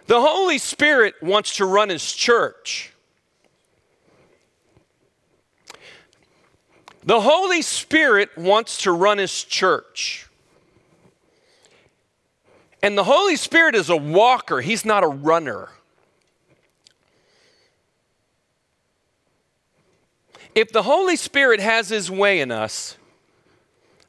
The 0.06 0.20
Holy 0.20 0.59
Spirit 0.59 1.14
wants 1.20 1.56
to 1.56 1.66
run 1.66 1.88
his 1.88 2.12
church. 2.12 2.89
The 7.04 7.21
Holy 7.21 7.62
Spirit 7.62 8.37
wants 8.37 8.83
to 8.83 8.92
run 8.92 9.19
his 9.19 9.42
church. 9.42 10.26
And 12.83 12.97
the 12.97 13.04
Holy 13.04 13.37
Spirit 13.37 13.75
is 13.75 13.90
a 13.90 13.97
walker, 13.97 14.61
he's 14.61 14.85
not 14.85 15.04
a 15.04 15.09
runner. 15.09 15.69
If 20.54 20.73
the 20.73 20.83
Holy 20.83 21.16
Spirit 21.16 21.61
has 21.61 21.88
his 21.88 22.11
way 22.11 22.40
in 22.40 22.50
us, 22.50 22.97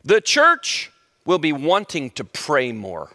the 0.03 0.19
church 0.19 0.91
will 1.25 1.37
be 1.37 1.53
wanting 1.53 2.09
to 2.11 2.23
pray 2.23 2.71
more. 2.71 3.11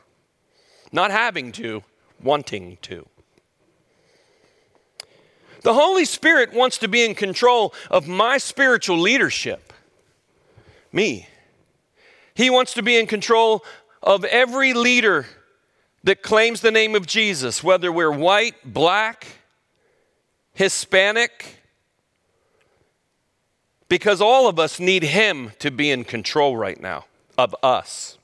Not 0.92 1.10
having 1.10 1.50
to, 1.52 1.82
wanting 2.22 2.78
to. 2.82 3.06
The 5.62 5.74
Holy 5.74 6.04
Spirit 6.04 6.52
wants 6.52 6.78
to 6.78 6.88
be 6.88 7.04
in 7.04 7.16
control 7.16 7.74
of 7.90 8.06
my 8.06 8.38
spiritual 8.38 8.98
leadership, 8.98 9.65
me. 10.92 11.28
He 12.34 12.50
wants 12.50 12.74
to 12.74 12.82
be 12.82 12.98
in 12.98 13.06
control 13.06 13.64
of 14.02 14.24
every 14.24 14.72
leader 14.72 15.26
that 16.04 16.22
claims 16.22 16.60
the 16.60 16.70
name 16.70 16.94
of 16.94 17.06
Jesus, 17.06 17.64
whether 17.64 17.90
we're 17.90 18.10
white, 18.10 18.54
black, 18.64 19.26
Hispanic, 20.52 21.60
because 23.88 24.20
all 24.20 24.48
of 24.48 24.58
us 24.58 24.78
need 24.78 25.02
Him 25.02 25.52
to 25.58 25.70
be 25.70 25.90
in 25.90 26.04
control 26.04 26.56
right 26.56 26.80
now 26.80 27.06
of 27.38 27.54
us. 27.62 28.18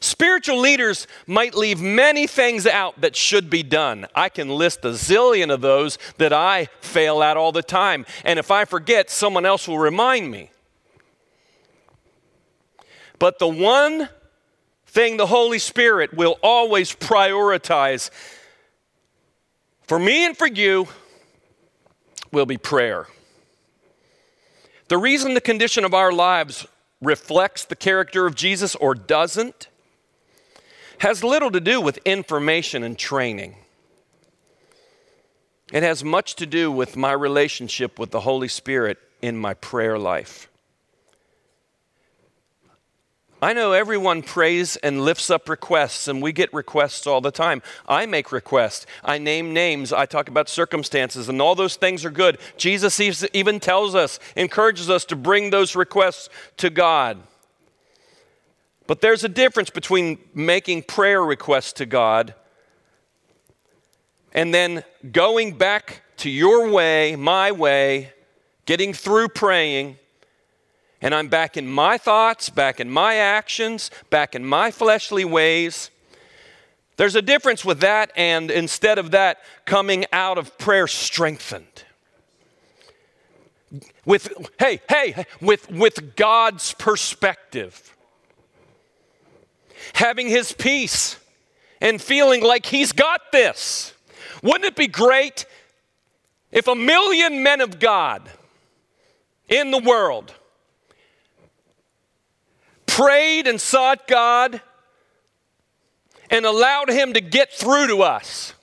Spiritual 0.00 0.58
leaders 0.58 1.06
might 1.26 1.54
leave 1.54 1.80
many 1.80 2.26
things 2.26 2.66
out 2.66 3.00
that 3.00 3.16
should 3.16 3.50
be 3.50 3.62
done. 3.62 4.06
I 4.14 4.28
can 4.28 4.48
list 4.48 4.84
a 4.84 4.88
zillion 4.88 5.52
of 5.52 5.60
those 5.60 5.98
that 6.18 6.32
I 6.32 6.68
fail 6.80 7.22
at 7.22 7.36
all 7.36 7.52
the 7.52 7.62
time. 7.62 8.06
And 8.24 8.38
if 8.38 8.50
I 8.50 8.64
forget, 8.64 9.10
someone 9.10 9.44
else 9.44 9.66
will 9.66 9.78
remind 9.78 10.30
me. 10.30 10.50
But 13.18 13.38
the 13.38 13.48
one 13.48 14.08
thing 14.86 15.16
the 15.16 15.26
Holy 15.26 15.58
Spirit 15.58 16.14
will 16.14 16.38
always 16.42 16.94
prioritize 16.94 18.10
for 19.86 19.98
me 19.98 20.26
and 20.26 20.36
for 20.36 20.46
you 20.46 20.86
will 22.30 22.46
be 22.46 22.58
prayer. 22.58 23.06
The 24.88 24.98
reason 24.98 25.34
the 25.34 25.40
condition 25.40 25.84
of 25.84 25.94
our 25.94 26.12
lives 26.12 26.66
reflects 27.00 27.64
the 27.64 27.76
character 27.76 28.26
of 28.26 28.34
Jesus 28.34 28.74
or 28.74 28.94
doesn't 28.94 29.68
has 30.98 31.24
little 31.24 31.50
to 31.50 31.60
do 31.60 31.80
with 31.80 31.98
information 32.04 32.82
and 32.82 32.98
training. 32.98 33.56
It 35.72 35.82
has 35.82 36.02
much 36.02 36.36
to 36.36 36.46
do 36.46 36.72
with 36.72 36.96
my 36.96 37.12
relationship 37.12 37.98
with 37.98 38.10
the 38.10 38.20
Holy 38.20 38.48
Spirit 38.48 38.98
in 39.20 39.36
my 39.36 39.54
prayer 39.54 39.98
life. 39.98 40.48
I 43.40 43.52
know 43.52 43.70
everyone 43.72 44.22
prays 44.22 44.76
and 44.76 45.04
lifts 45.04 45.30
up 45.30 45.48
requests, 45.48 46.08
and 46.08 46.20
we 46.20 46.32
get 46.32 46.52
requests 46.52 47.06
all 47.06 47.20
the 47.20 47.30
time. 47.30 47.62
I 47.86 48.04
make 48.06 48.32
requests. 48.32 48.84
I 49.04 49.18
name 49.18 49.52
names. 49.52 49.92
I 49.92 50.06
talk 50.06 50.28
about 50.28 50.48
circumstances, 50.48 51.28
and 51.28 51.40
all 51.40 51.54
those 51.54 51.76
things 51.76 52.04
are 52.04 52.10
good. 52.10 52.38
Jesus 52.56 53.00
even 53.32 53.60
tells 53.60 53.94
us, 53.94 54.18
encourages 54.34 54.90
us 54.90 55.04
to 55.04 55.16
bring 55.16 55.50
those 55.50 55.76
requests 55.76 56.28
to 56.56 56.68
God. 56.68 57.18
But 58.88 59.02
there's 59.02 59.22
a 59.22 59.28
difference 59.28 59.68
between 59.68 60.18
making 60.34 60.84
prayer 60.84 61.22
requests 61.22 61.74
to 61.74 61.86
God 61.86 62.34
and 64.32 64.52
then 64.52 64.82
going 65.12 65.58
back 65.58 66.00
to 66.16 66.30
your 66.30 66.70
way, 66.70 67.14
my 67.14 67.52
way, 67.52 68.14
getting 68.64 68.94
through 68.94 69.28
praying 69.28 69.98
and 71.02 71.14
I'm 71.14 71.28
back 71.28 71.58
in 71.58 71.68
my 71.68 71.98
thoughts, 71.98 72.48
back 72.48 72.80
in 72.80 72.90
my 72.90 73.16
actions, 73.16 73.90
back 74.08 74.34
in 74.34 74.44
my 74.44 74.70
fleshly 74.70 75.24
ways. 75.24 75.90
There's 76.96 77.14
a 77.14 77.22
difference 77.22 77.66
with 77.66 77.80
that 77.80 78.10
and 78.16 78.50
instead 78.50 78.98
of 78.98 79.10
that, 79.10 79.38
coming 79.66 80.06
out 80.12 80.38
of 80.38 80.56
prayer 80.56 80.88
strengthened. 80.88 81.84
With, 84.06 84.50
hey, 84.58 84.80
hey, 84.88 85.26
with, 85.42 85.70
with 85.70 86.16
God's 86.16 86.72
perspective. 86.72 87.94
Having 89.94 90.28
His 90.28 90.52
peace 90.52 91.16
and 91.80 92.00
feeling 92.00 92.42
like 92.42 92.66
He's 92.66 92.92
got 92.92 93.20
this. 93.32 93.94
Wouldn't 94.42 94.64
it 94.64 94.76
be 94.76 94.86
great 94.86 95.46
if 96.50 96.68
a 96.68 96.74
million 96.74 97.42
men 97.42 97.60
of 97.60 97.78
God 97.78 98.28
in 99.48 99.70
the 99.70 99.78
world 99.78 100.34
prayed 102.86 103.46
and 103.46 103.60
sought 103.60 104.08
God 104.08 104.60
and 106.30 106.44
allowed 106.44 106.90
Him 106.90 107.14
to 107.14 107.20
get 107.20 107.52
through 107.52 107.86
to 107.88 108.02
us. 108.02 108.54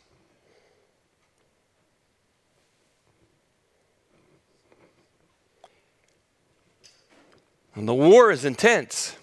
And 7.76 7.88
the 7.88 7.94
war 7.94 8.32
is 8.32 8.46
intense 8.46 9.16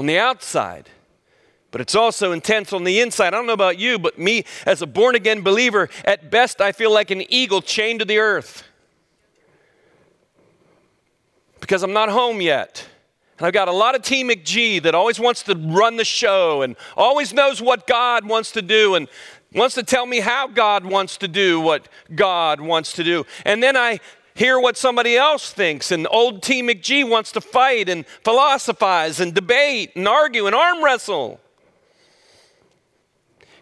on 0.00 0.06
the 0.06 0.18
outside, 0.18 0.88
but 1.70 1.82
it's 1.82 1.94
also 1.94 2.32
intense 2.32 2.72
on 2.72 2.84
the 2.84 3.00
inside. 3.00 3.28
I 3.28 3.30
don't 3.32 3.46
know 3.46 3.52
about 3.52 3.78
you, 3.78 3.98
but 3.98 4.18
me 4.18 4.46
as 4.64 4.80
a 4.80 4.86
born 4.86 5.14
again 5.14 5.42
believer, 5.42 5.90
at 6.06 6.30
best 6.30 6.62
I 6.62 6.72
feel 6.72 6.90
like 6.90 7.10
an 7.10 7.22
eagle 7.28 7.60
chained 7.60 7.98
to 7.98 8.06
the 8.06 8.16
earth 8.16 8.64
because 11.60 11.82
I'm 11.82 11.92
not 11.92 12.08
home 12.08 12.40
yet. 12.40 12.88
And 13.36 13.46
I've 13.46 13.52
got 13.52 13.68
a 13.68 13.72
lot 13.72 13.94
of 13.94 14.00
Team 14.00 14.30
McG 14.30 14.82
that 14.84 14.94
always 14.94 15.20
wants 15.20 15.42
to 15.42 15.54
run 15.54 15.98
the 15.98 16.04
show 16.04 16.62
and 16.62 16.76
always 16.96 17.34
knows 17.34 17.60
what 17.60 17.86
God 17.86 18.24
wants 18.24 18.52
to 18.52 18.62
do 18.62 18.94
and 18.94 19.06
wants 19.54 19.74
to 19.74 19.82
tell 19.82 20.06
me 20.06 20.20
how 20.20 20.46
God 20.46 20.86
wants 20.86 21.18
to 21.18 21.28
do 21.28 21.60
what 21.60 21.88
God 22.14 22.62
wants 22.62 22.94
to 22.94 23.04
do. 23.04 23.26
And 23.44 23.62
then 23.62 23.76
I 23.76 24.00
hear 24.40 24.58
what 24.58 24.74
somebody 24.74 25.18
else 25.18 25.52
thinks, 25.52 25.92
and 25.92 26.08
old 26.10 26.42
T. 26.42 26.62
McGee 26.62 27.06
wants 27.06 27.30
to 27.32 27.42
fight 27.42 27.90
and 27.90 28.06
philosophize 28.24 29.20
and 29.20 29.34
debate 29.34 29.92
and 29.94 30.08
argue 30.08 30.46
and 30.46 30.54
arm 30.54 30.82
wrestle. 30.82 31.38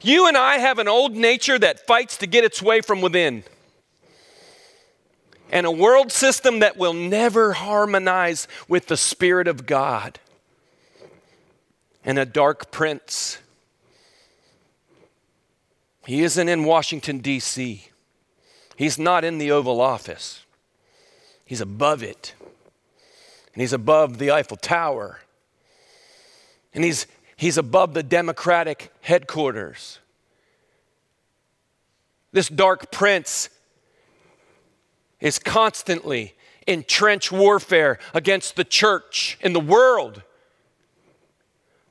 You 0.01 0.29
and 0.29 0.37
I 0.37 0.59
have 0.59 0.79
an 0.79 0.87
old 0.87 1.17
nature 1.17 1.59
that 1.59 1.85
fights 1.85 2.17
to 2.19 2.29
get 2.29 2.45
its 2.45 2.62
way 2.62 2.81
from 2.81 3.01
within 3.01 3.43
and 5.51 5.67
a 5.67 5.71
world 5.71 6.12
system 6.12 6.61
that 6.61 6.77
will 6.77 6.93
never 6.93 7.55
harmonize 7.55 8.47
with 8.69 8.87
the 8.87 8.97
Spirit 8.97 9.49
of 9.49 9.67
God, 9.67 10.21
and 12.05 12.21
a 12.21 12.25
dark 12.25 12.71
prince. 12.71 13.38
He 16.07 16.23
isn't 16.23 16.49
in 16.49 16.62
Washington, 16.62 17.19
D.C., 17.19 17.88
he's 18.77 18.99
not 18.99 19.25
in 19.25 19.38
the 19.38 19.51
Oval 19.51 19.81
Office, 19.81 20.45
he's 21.48 21.62
above 21.62 22.02
it, 22.02 22.34
and 23.54 23.62
he's 23.62 23.72
above 23.72 24.18
the 24.18 24.30
Eiffel 24.30 24.58
Tower, 24.58 25.20
And 26.74 26.84
he's, 26.84 27.06
he's 27.37 27.56
above 27.56 27.94
the 27.94 28.02
Democratic 28.02 28.92
headquarters. 29.00 29.98
This 32.32 32.48
dark 32.48 32.92
prince 32.92 33.48
is 35.20 35.38
constantly 35.38 36.34
in 36.66 36.84
trench 36.84 37.32
warfare 37.32 37.98
against 38.12 38.56
the 38.56 38.64
church 38.64 39.38
in 39.40 39.54
the 39.54 39.61
world, 39.61 40.22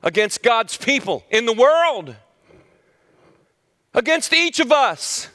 against 0.04 0.44
God's 0.44 0.76
people 0.76 1.24
in 1.30 1.46
the 1.46 1.52
world, 1.52 2.14
against 3.92 4.32
each 4.32 4.60
of 4.60 4.70
us. 4.70 5.28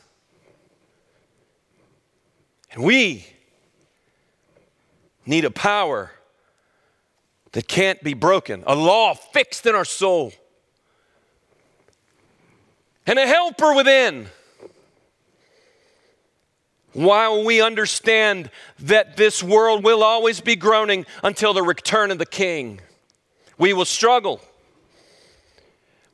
And 2.71 2.85
we 2.85 3.32
need 5.25 5.45
a 5.45 5.51
power 5.51 6.11
that 7.53 7.67
can't 7.67 8.03
be 8.03 8.13
broken, 8.13 8.63
a 8.65 8.75
law 8.75 9.13
fixed 9.13 9.65
in 9.65 9.75
our 9.75 9.85
soul, 9.85 10.33
and 13.05 13.19
a 13.19 13.27
helper 13.27 13.73
within 13.73 14.27
while 16.93 17.43
we 17.43 17.61
understand 17.61 18.49
that 18.79 19.17
this 19.17 19.43
world 19.43 19.83
will 19.83 20.03
always 20.03 20.39
be 20.39 20.55
groaning 20.55 21.05
until 21.23 21.53
the 21.53 21.63
return 21.63 22.11
of 22.11 22.19
the 22.19 22.25
King. 22.25 22.79
We 23.57 23.73
will 23.73 23.85
struggle. 23.85 24.41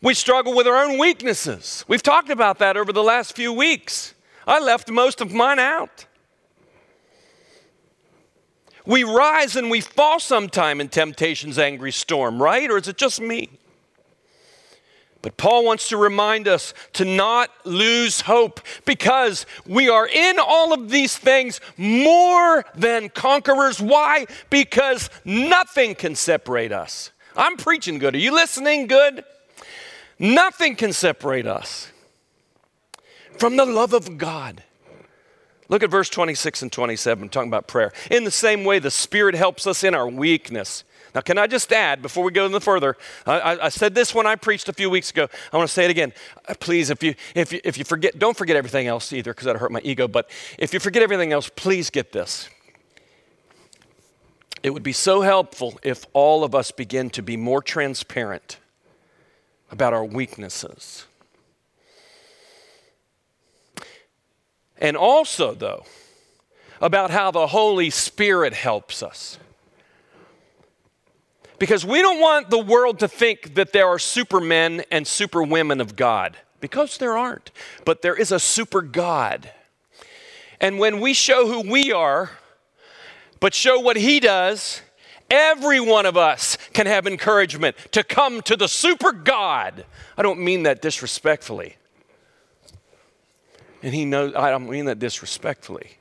We 0.01 0.13
struggle 0.13 0.55
with 0.55 0.67
our 0.67 0.77
own 0.77 0.97
weaknesses. 0.97 1.83
We've 1.87 2.03
talked 2.03 2.29
about 2.29 2.59
that 2.59 2.77
over 2.77 2.93
the 2.93 3.03
last 3.03 3.35
few 3.35 3.51
weeks. 3.51 4.13
I 4.47 4.59
left 4.59 4.89
most 4.89 5.19
of 5.19 5.33
mine 5.33 5.59
out. 5.59 6.05
We 8.89 9.03
rise 9.03 9.55
and 9.55 9.69
we 9.69 9.81
fall 9.81 10.19
sometime 10.19 10.81
in 10.81 10.89
temptation's 10.89 11.59
angry 11.59 11.91
storm, 11.91 12.41
right? 12.41 12.71
Or 12.71 12.77
is 12.77 12.87
it 12.87 12.97
just 12.97 13.21
me? 13.21 13.51
But 15.21 15.37
Paul 15.37 15.63
wants 15.63 15.89
to 15.89 15.97
remind 15.97 16.47
us 16.47 16.73
to 16.93 17.05
not 17.05 17.51
lose 17.65 18.21
hope 18.21 18.61
because 18.85 19.45
we 19.67 19.89
are 19.89 20.07
in 20.07 20.39
all 20.39 20.73
of 20.73 20.89
these 20.89 21.15
things 21.15 21.61
more 21.77 22.65
than 22.73 23.09
conquerors. 23.09 23.79
Why? 23.79 24.25
Because 24.49 25.11
nothing 25.23 25.93
can 25.93 26.15
separate 26.15 26.71
us. 26.71 27.11
I'm 27.37 27.57
preaching 27.57 27.99
good. 27.99 28.15
Are 28.15 28.17
you 28.17 28.33
listening 28.33 28.87
good? 28.87 29.23
Nothing 30.17 30.75
can 30.75 30.93
separate 30.93 31.45
us 31.45 31.91
from 33.37 33.55
the 33.55 33.65
love 33.65 33.93
of 33.93 34.17
God. 34.17 34.63
Look 35.69 35.83
at 35.83 35.91
verse 35.91 36.09
26 36.09 36.63
and 36.63 36.71
27, 36.71 37.29
talking 37.29 37.47
about 37.47 37.67
prayer. 37.67 37.93
In 38.09 38.23
the 38.23 38.31
same 38.31 38.65
way, 38.65 38.79
the 38.79 38.91
Spirit 38.91 39.35
helps 39.35 39.67
us 39.67 39.83
in 39.83 39.93
our 39.93 40.09
weakness. 40.09 40.83
Now, 41.13 41.21
can 41.21 41.37
I 41.37 41.47
just 41.47 41.71
add 41.71 42.01
before 42.01 42.23
we 42.23 42.31
go 42.31 42.45
any 42.45 42.59
further? 42.59 42.97
I, 43.25 43.57
I, 43.61 43.69
said 43.69 43.95
this 43.95 44.13
when 44.13 44.27
I 44.27 44.35
preached 44.35 44.69
a 44.69 44.73
few 44.73 44.89
weeks 44.89 45.09
ago. 45.11 45.27
I 45.51 45.57
want 45.57 45.67
to 45.67 45.73
say 45.73 45.85
it 45.85 45.91
again. 45.91 46.13
Uh, 46.47 46.53
please, 46.59 46.89
if 46.89 47.01
you, 47.01 47.15
if 47.33 47.51
you, 47.51 47.61
if 47.63 47.77
you 47.77 47.83
forget, 47.83 48.19
don't 48.19 48.37
forget 48.37 48.55
everything 48.55 48.87
else 48.87 49.11
either, 49.13 49.31
because 49.31 49.45
that'll 49.45 49.59
hurt 49.59 49.71
my 49.71 49.81
ego. 49.83 50.07
But 50.07 50.29
if 50.57 50.73
you 50.73 50.79
forget 50.79 51.01
everything 51.01 51.31
else, 51.31 51.49
please 51.55 51.89
get 51.89 52.11
this. 52.11 52.49
It 54.61 54.71
would 54.71 54.83
be 54.83 54.93
so 54.93 55.21
helpful 55.21 55.79
if 55.83 56.05
all 56.13 56.43
of 56.43 56.53
us 56.53 56.71
begin 56.71 57.09
to 57.11 57.21
be 57.21 57.37
more 57.37 57.61
transparent 57.61 58.57
about 59.71 59.93
our 59.93 60.05
weaknesses. 60.05 61.05
And 64.79 64.95
also, 64.95 65.53
though, 65.53 65.85
about 66.81 67.11
how 67.11 67.31
the 67.31 67.47
Holy 67.47 67.89
Spirit 67.89 68.53
helps 68.53 69.03
us. 69.03 69.37
Because 71.59 71.85
we 71.85 72.01
don't 72.01 72.21
want 72.21 72.49
the 72.49 72.57
world 72.57 72.99
to 72.99 73.07
think 73.09 73.55
that 73.55 73.73
there 73.73 73.85
are 73.85 73.99
supermen 73.99 74.83
and 74.89 75.05
superwomen 75.05 75.81
of 75.81 75.97
God, 75.97 76.37
because 76.61 76.97
there 76.97 77.17
aren't. 77.17 77.51
But 77.83 78.01
there 78.01 78.15
is 78.15 78.31
a 78.31 78.39
super 78.39 78.81
God. 78.81 79.51
And 80.61 80.79
when 80.79 81.01
we 81.01 81.13
show 81.13 81.47
who 81.47 81.69
we 81.69 81.91
are, 81.91 82.31
but 83.41 83.53
show 83.53 83.79
what 83.79 83.97
He 83.97 84.21
does, 84.21 84.81
every 85.29 85.81
one 85.81 86.05
of 86.05 86.15
us 86.15 86.57
can 86.73 86.85
have 86.85 87.05
encouragement 87.05 87.75
to 87.91 88.03
come 88.05 88.41
to 88.43 88.55
the 88.55 88.69
super 88.69 89.11
God. 89.11 89.85
I 90.17 90.21
don't 90.21 90.39
mean 90.39 90.63
that 90.63 90.81
disrespectfully. 90.81 91.75
And 93.81 93.93
He 93.93 94.05
knows, 94.05 94.33
I 94.35 94.49
don't 94.49 94.69
mean 94.69 94.85
that 94.85 94.99
disrespectfully. 94.99 95.97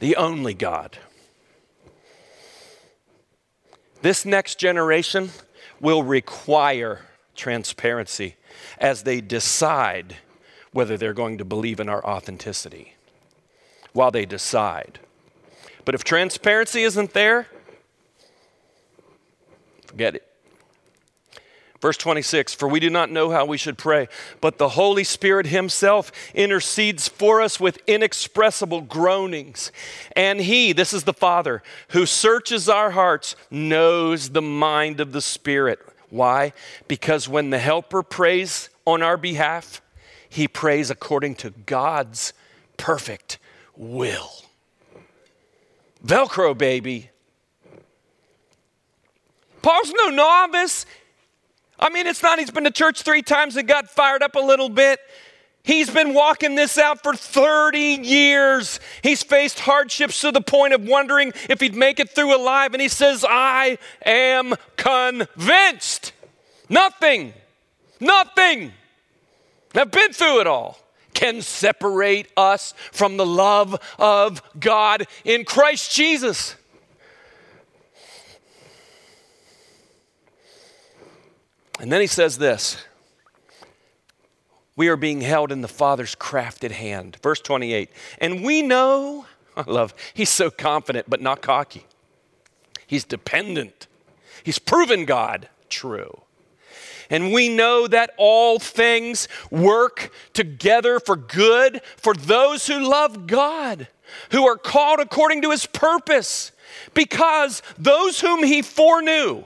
The 0.00 0.16
only 0.16 0.54
God. 0.54 0.98
This 4.02 4.24
next 4.24 4.58
generation 4.60 5.30
will 5.80 6.02
require 6.02 7.06
transparency 7.34 8.36
as 8.78 9.02
they 9.02 9.20
decide 9.20 10.16
whether 10.72 10.96
they're 10.96 11.14
going 11.14 11.38
to 11.38 11.44
believe 11.44 11.80
in 11.80 11.88
our 11.88 12.04
authenticity 12.04 12.94
while 13.92 14.10
they 14.10 14.26
decide. 14.26 15.00
But 15.84 15.94
if 15.94 16.04
transparency 16.04 16.82
isn't 16.82 17.14
there, 17.14 17.46
forget 19.86 20.14
it. 20.16 20.27
Verse 21.80 21.96
26 21.96 22.54
For 22.54 22.68
we 22.68 22.80
do 22.80 22.90
not 22.90 23.10
know 23.10 23.30
how 23.30 23.44
we 23.44 23.56
should 23.56 23.78
pray, 23.78 24.08
but 24.40 24.58
the 24.58 24.70
Holy 24.70 25.04
Spirit 25.04 25.46
Himself 25.46 26.10
intercedes 26.34 27.08
for 27.08 27.40
us 27.40 27.60
with 27.60 27.78
inexpressible 27.86 28.82
groanings. 28.82 29.70
And 30.16 30.40
He, 30.40 30.72
this 30.72 30.92
is 30.92 31.04
the 31.04 31.12
Father, 31.12 31.62
who 31.90 32.06
searches 32.06 32.68
our 32.68 32.90
hearts, 32.90 33.36
knows 33.50 34.30
the 34.30 34.42
mind 34.42 35.00
of 35.00 35.12
the 35.12 35.22
Spirit. 35.22 35.78
Why? 36.10 36.52
Because 36.88 37.28
when 37.28 37.50
the 37.50 37.58
Helper 37.58 38.02
prays 38.02 38.70
on 38.84 39.02
our 39.02 39.16
behalf, 39.16 39.80
He 40.28 40.48
prays 40.48 40.90
according 40.90 41.36
to 41.36 41.50
God's 41.50 42.32
perfect 42.76 43.38
will. 43.76 44.30
Velcro, 46.04 46.56
baby. 46.56 47.10
Paul's 49.62 49.92
no 49.92 50.08
novice. 50.08 50.86
I 51.78 51.90
mean, 51.90 52.06
it's 52.06 52.22
not 52.22 52.38
he's 52.38 52.50
been 52.50 52.64
to 52.64 52.70
church 52.70 53.02
three 53.02 53.22
times 53.22 53.56
and 53.56 53.68
got 53.68 53.88
fired 53.88 54.22
up 54.22 54.34
a 54.34 54.40
little 54.40 54.68
bit. 54.68 55.00
He's 55.62 55.90
been 55.90 56.14
walking 56.14 56.54
this 56.54 56.78
out 56.78 57.02
for 57.02 57.14
30 57.14 57.78
years. 57.78 58.80
He's 59.02 59.22
faced 59.22 59.60
hardships 59.60 60.20
to 60.22 60.32
the 60.32 60.40
point 60.40 60.72
of 60.72 60.82
wondering 60.82 61.32
if 61.50 61.60
he'd 61.60 61.74
make 61.74 62.00
it 62.00 62.10
through 62.10 62.34
alive. 62.34 62.72
And 62.72 62.80
he 62.80 62.88
says, 62.88 63.24
I 63.28 63.78
am 64.04 64.54
convinced. 64.76 66.12
Nothing, 66.70 67.32
nothing, 68.00 68.72
I've 69.74 69.90
been 69.90 70.12
through 70.12 70.40
it 70.40 70.46
all, 70.46 70.78
can 71.14 71.42
separate 71.42 72.28
us 72.36 72.74
from 72.92 73.16
the 73.16 73.26
love 73.26 73.78
of 73.98 74.42
God 74.58 75.06
in 75.24 75.44
Christ 75.44 75.94
Jesus. 75.94 76.56
And 81.78 81.92
then 81.92 82.00
he 82.00 82.06
says 82.06 82.38
this 82.38 82.84
We 84.76 84.88
are 84.88 84.96
being 84.96 85.20
held 85.20 85.52
in 85.52 85.60
the 85.60 85.68
Father's 85.68 86.14
crafted 86.14 86.72
hand. 86.72 87.16
Verse 87.22 87.40
28. 87.40 87.90
And 88.20 88.44
we 88.44 88.62
know, 88.62 89.26
I 89.56 89.64
love, 89.66 89.94
he's 90.14 90.30
so 90.30 90.50
confident 90.50 91.08
but 91.08 91.20
not 91.20 91.42
cocky. 91.42 91.86
He's 92.86 93.04
dependent. 93.04 93.86
He's 94.42 94.58
proven 94.58 95.04
God 95.04 95.48
true. 95.68 96.22
And 97.10 97.32
we 97.32 97.48
know 97.48 97.86
that 97.86 98.10
all 98.18 98.58
things 98.58 99.28
work 99.50 100.10
together 100.34 101.00
for 101.00 101.16
good 101.16 101.80
for 101.96 102.14
those 102.14 102.66
who 102.66 102.78
love 102.78 103.26
God, 103.26 103.88
who 104.30 104.46
are 104.46 104.56
called 104.56 105.00
according 105.00 105.42
to 105.42 105.50
his 105.50 105.66
purpose. 105.66 106.52
Because 106.92 107.62
those 107.78 108.20
whom 108.20 108.42
he 108.44 108.60
foreknew, 108.60 109.44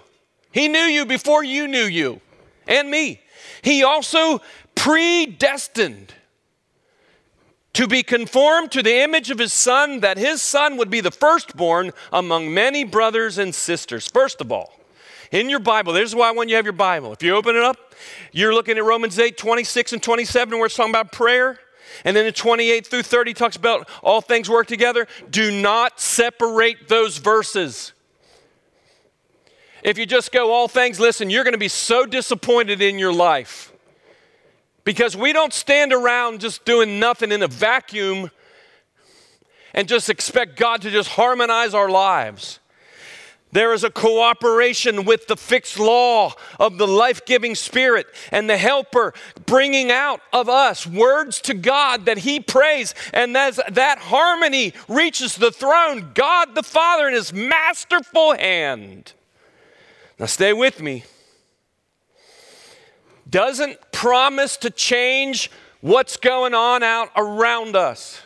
he 0.52 0.68
knew 0.68 0.78
you 0.78 1.06
before 1.06 1.42
you 1.44 1.66
knew 1.66 1.84
you 1.84 2.20
and 2.66 2.90
me. 2.90 3.20
He 3.62 3.82
also 3.82 4.40
predestined 4.74 6.14
to 7.74 7.86
be 7.86 8.02
conformed 8.02 8.70
to 8.72 8.82
the 8.82 9.02
image 9.02 9.30
of 9.30 9.38
his 9.38 9.52
son, 9.52 10.00
that 10.00 10.18
his 10.18 10.42
son 10.42 10.76
would 10.76 10.90
be 10.90 11.00
the 11.00 11.10
firstborn 11.10 11.92
among 12.12 12.52
many 12.52 12.84
brothers 12.84 13.38
and 13.38 13.54
sisters. 13.54 14.06
First 14.08 14.40
of 14.40 14.52
all, 14.52 14.78
in 15.30 15.48
your 15.48 15.60
Bible, 15.60 15.94
this 15.94 16.10
is 16.10 16.14
why 16.14 16.30
when 16.32 16.50
you 16.50 16.56
have 16.56 16.66
your 16.66 16.74
Bible, 16.74 17.12
if 17.12 17.22
you 17.22 17.34
open 17.34 17.56
it 17.56 17.62
up, 17.62 17.94
you're 18.32 18.52
looking 18.52 18.76
at 18.76 18.84
Romans 18.84 19.18
8, 19.18 19.38
26 19.38 19.94
and 19.94 20.02
27, 20.02 20.58
where 20.58 20.66
it's 20.66 20.76
talking 20.76 20.90
about 20.90 21.12
prayer. 21.12 21.58
And 22.04 22.16
then 22.16 22.26
in 22.26 22.32
28 22.32 22.86
through 22.86 23.02
30 23.02 23.34
talks 23.34 23.56
about 23.56 23.88
all 24.02 24.20
things 24.20 24.48
work 24.48 24.66
together. 24.66 25.06
Do 25.30 25.50
not 25.50 26.00
separate 26.00 26.88
those 26.88 27.18
verses. 27.18 27.92
If 29.82 29.98
you 29.98 30.06
just 30.06 30.30
go 30.30 30.52
all 30.52 30.68
things, 30.68 31.00
listen, 31.00 31.28
you're 31.28 31.44
going 31.44 31.54
to 31.54 31.58
be 31.58 31.68
so 31.68 32.06
disappointed 32.06 32.80
in 32.80 32.98
your 32.98 33.12
life. 33.12 33.72
Because 34.84 35.16
we 35.16 35.32
don't 35.32 35.52
stand 35.52 35.92
around 35.92 36.40
just 36.40 36.64
doing 36.64 36.98
nothing 36.98 37.32
in 37.32 37.42
a 37.42 37.48
vacuum 37.48 38.30
and 39.74 39.88
just 39.88 40.08
expect 40.10 40.56
God 40.56 40.82
to 40.82 40.90
just 40.90 41.10
harmonize 41.10 41.74
our 41.74 41.88
lives. 41.88 42.60
There 43.52 43.74
is 43.74 43.84
a 43.84 43.90
cooperation 43.90 45.04
with 45.04 45.26
the 45.26 45.36
fixed 45.36 45.78
law 45.78 46.32
of 46.58 46.78
the 46.78 46.86
life 46.86 47.26
giving 47.26 47.54
Spirit 47.54 48.06
and 48.30 48.48
the 48.48 48.56
Helper 48.56 49.12
bringing 49.44 49.90
out 49.90 50.20
of 50.32 50.48
us 50.48 50.86
words 50.86 51.40
to 51.42 51.54
God 51.54 52.06
that 52.06 52.18
He 52.18 52.40
prays. 52.40 52.94
And 53.12 53.36
as 53.36 53.60
that 53.70 53.98
harmony 53.98 54.72
reaches 54.88 55.36
the 55.36 55.50
throne, 55.50 56.12
God 56.14 56.54
the 56.54 56.62
Father 56.62 57.08
in 57.08 57.14
His 57.14 57.32
masterful 57.32 58.34
hand. 58.34 59.12
Now, 60.22 60.26
stay 60.26 60.52
with 60.52 60.80
me. 60.80 61.02
Doesn't 63.28 63.76
promise 63.90 64.56
to 64.58 64.70
change 64.70 65.50
what's 65.80 66.16
going 66.16 66.54
on 66.54 66.84
out 66.84 67.10
around 67.16 67.74
us. 67.74 68.22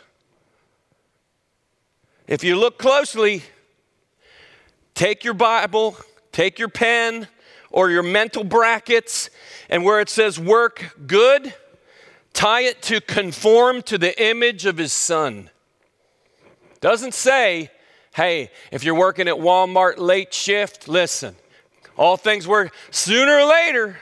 If 2.27 2.43
you 2.43 2.55
look 2.55 2.77
closely, 2.77 3.41
take 4.93 5.23
your 5.23 5.33
Bible, 5.33 5.97
take 6.31 6.59
your 6.59 6.67
pen 6.69 7.29
or 7.71 7.89
your 7.89 8.03
mental 8.03 8.43
brackets, 8.43 9.31
and 9.67 9.83
where 9.83 9.99
it 9.99 10.09
says 10.09 10.39
work 10.39 10.95
good, 11.07 11.51
tie 12.31 12.61
it 12.61 12.83
to 12.83 13.01
conform 13.01 13.81
to 13.81 13.97
the 13.97 14.23
image 14.23 14.67
of 14.67 14.77
his 14.77 14.93
son. 14.93 15.49
Doesn't 16.79 17.15
say, 17.15 17.71
hey, 18.13 18.51
if 18.71 18.83
you're 18.83 18.93
working 18.93 19.27
at 19.27 19.37
Walmart 19.37 19.97
late 19.97 20.31
shift, 20.31 20.87
listen, 20.87 21.35
all 21.97 22.17
things 22.17 22.47
work 22.47 22.73
sooner 22.91 23.39
or 23.39 23.45
later, 23.45 23.97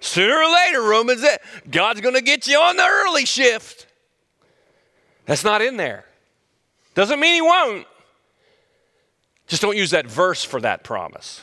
sooner 0.00 0.36
or 0.36 0.52
later, 0.52 0.82
Romans, 0.82 1.24
God's 1.70 2.00
going 2.00 2.14
to 2.14 2.22
get 2.22 2.46
you 2.46 2.58
on 2.58 2.76
the 2.76 2.86
early 2.86 3.26
shift. 3.26 3.86
That's 5.26 5.44
not 5.44 5.62
in 5.62 5.76
there. 5.76 6.04
Doesn't 6.94 7.20
mean 7.20 7.34
he 7.34 7.42
won't. 7.42 7.86
Just 9.46 9.62
don't 9.62 9.76
use 9.76 9.90
that 9.90 10.06
verse 10.06 10.44
for 10.44 10.60
that 10.60 10.84
promise. 10.84 11.42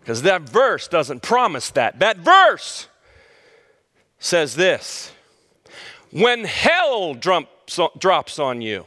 Because 0.00 0.22
that 0.22 0.42
verse 0.42 0.88
doesn't 0.88 1.22
promise 1.22 1.70
that. 1.72 1.98
That 1.98 2.18
verse 2.18 2.88
says 4.18 4.54
this 4.54 5.10
When 6.12 6.44
hell 6.44 7.14
drops 7.14 8.38
on 8.38 8.62
you, 8.62 8.86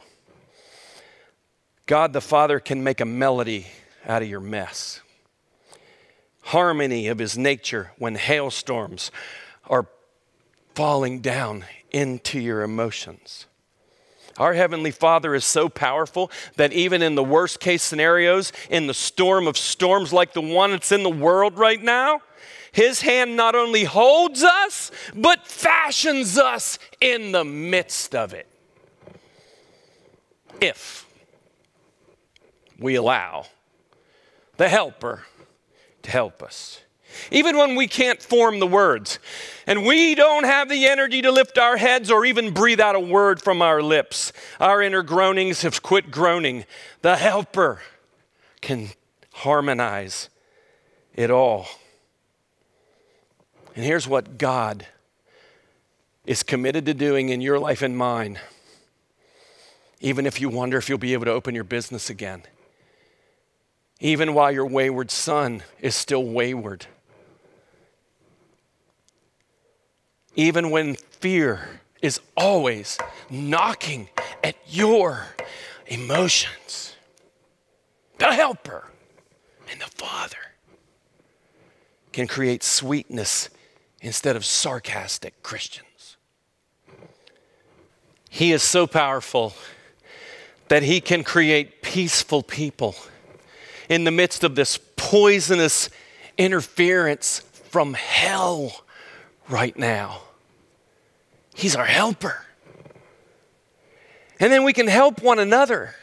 God 1.86 2.12
the 2.12 2.20
Father 2.20 2.58
can 2.58 2.82
make 2.82 3.00
a 3.00 3.04
melody 3.04 3.66
out 4.06 4.22
of 4.22 4.28
your 4.28 4.40
mess. 4.40 4.99
Harmony 6.50 7.06
of 7.06 7.20
his 7.20 7.38
nature 7.38 7.92
when 7.96 8.16
hailstorms 8.16 9.12
are 9.68 9.86
falling 10.74 11.20
down 11.20 11.64
into 11.92 12.40
your 12.40 12.62
emotions. 12.62 13.46
Our 14.36 14.54
Heavenly 14.54 14.90
Father 14.90 15.36
is 15.36 15.44
so 15.44 15.68
powerful 15.68 16.28
that 16.56 16.72
even 16.72 17.02
in 17.02 17.14
the 17.14 17.22
worst 17.22 17.60
case 17.60 17.84
scenarios, 17.84 18.52
in 18.68 18.88
the 18.88 18.94
storm 18.94 19.46
of 19.46 19.56
storms 19.56 20.12
like 20.12 20.32
the 20.32 20.40
one 20.40 20.72
that's 20.72 20.90
in 20.90 21.04
the 21.04 21.08
world 21.08 21.56
right 21.56 21.80
now, 21.80 22.20
His 22.72 23.02
hand 23.02 23.36
not 23.36 23.54
only 23.54 23.84
holds 23.84 24.42
us, 24.42 24.90
but 25.14 25.46
fashions 25.46 26.36
us 26.36 26.80
in 27.00 27.30
the 27.30 27.44
midst 27.44 28.12
of 28.12 28.34
it. 28.34 28.48
If 30.60 31.06
we 32.76 32.96
allow 32.96 33.46
the 34.56 34.68
Helper 34.68 35.22
to 36.02 36.10
help 36.10 36.42
us. 36.42 36.80
Even 37.30 37.56
when 37.56 37.74
we 37.74 37.88
can't 37.88 38.22
form 38.22 38.60
the 38.60 38.66
words 38.66 39.18
and 39.66 39.84
we 39.84 40.14
don't 40.14 40.44
have 40.44 40.68
the 40.68 40.86
energy 40.86 41.22
to 41.22 41.32
lift 41.32 41.58
our 41.58 41.76
heads 41.76 42.10
or 42.10 42.24
even 42.24 42.52
breathe 42.52 42.80
out 42.80 42.94
a 42.94 43.00
word 43.00 43.42
from 43.42 43.62
our 43.62 43.82
lips, 43.82 44.32
our 44.60 44.80
inner 44.80 45.02
groanings 45.02 45.62
have 45.62 45.82
quit 45.82 46.10
groaning. 46.10 46.64
The 47.02 47.16
Helper 47.16 47.80
can 48.60 48.90
harmonize 49.32 50.28
it 51.14 51.30
all. 51.30 51.66
And 53.74 53.84
here's 53.84 54.06
what 54.06 54.38
God 54.38 54.86
is 56.26 56.42
committed 56.42 56.86
to 56.86 56.94
doing 56.94 57.30
in 57.30 57.40
your 57.40 57.58
life 57.58 57.82
and 57.82 57.96
mine, 57.96 58.38
even 60.00 60.26
if 60.26 60.40
you 60.40 60.48
wonder 60.48 60.78
if 60.78 60.88
you'll 60.88 60.98
be 60.98 61.12
able 61.12 61.24
to 61.24 61.32
open 61.32 61.54
your 61.54 61.64
business 61.64 62.10
again, 62.10 62.42
even 64.00 64.34
while 64.34 64.50
your 64.50 64.66
wayward 64.66 65.10
son 65.10 65.62
is 65.80 65.94
still 65.94 66.24
wayward. 66.24 66.86
even 70.40 70.70
when 70.70 70.94
fear 70.94 71.80
is 72.02 72.20
always 72.36 72.98
knocking 73.28 74.08
at 74.42 74.56
your 74.66 75.26
emotions. 75.86 76.96
The 78.18 78.32
helper 78.32 78.86
and 79.70 79.80
the 79.80 79.86
Father 79.86 80.36
can 82.12 82.26
create 82.26 82.62
sweetness 82.62 83.50
instead 84.00 84.36
of 84.36 84.44
sarcastic 84.44 85.42
Christians. 85.42 86.16
He 88.28 88.52
is 88.52 88.62
so 88.62 88.86
powerful 88.86 89.54
that 90.68 90.82
he 90.82 91.00
can 91.00 91.24
create 91.24 91.82
peaceful 91.82 92.42
people 92.42 92.94
in 93.90 94.04
the 94.04 94.10
midst 94.10 94.44
of 94.44 94.54
this 94.54 94.78
poisonous 94.96 95.90
interference 96.38 97.40
from 97.70 97.92
hell 97.92 98.84
right 99.48 99.76
now. 99.76 100.22
He's 101.54 101.74
our 101.74 101.84
helper. 101.84 102.46
And 104.38 104.50
then 104.50 104.62
we 104.62 104.72
can 104.72 104.86
help 104.86 105.20
one 105.22 105.40
another 105.40 105.96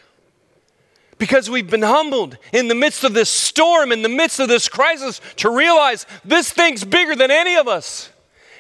because 1.17 1.49
we've 1.49 1.69
been 1.69 1.81
humbled 1.81 2.37
in 2.51 2.67
the 2.67 2.75
midst 2.75 3.05
of 3.05 3.13
this 3.13 3.29
storm, 3.29 3.91
in 3.91 4.01
the 4.03 4.09
midst 4.09 4.39
of 4.41 4.49
this 4.49 4.67
crisis, 4.67 5.21
to 5.37 5.49
realize 5.49 6.05
this 6.25 6.51
thing's 6.51 6.83
bigger 6.83 7.15
than 7.15 7.31
any 7.31 7.55
of 7.55 7.69
us. 7.69 8.09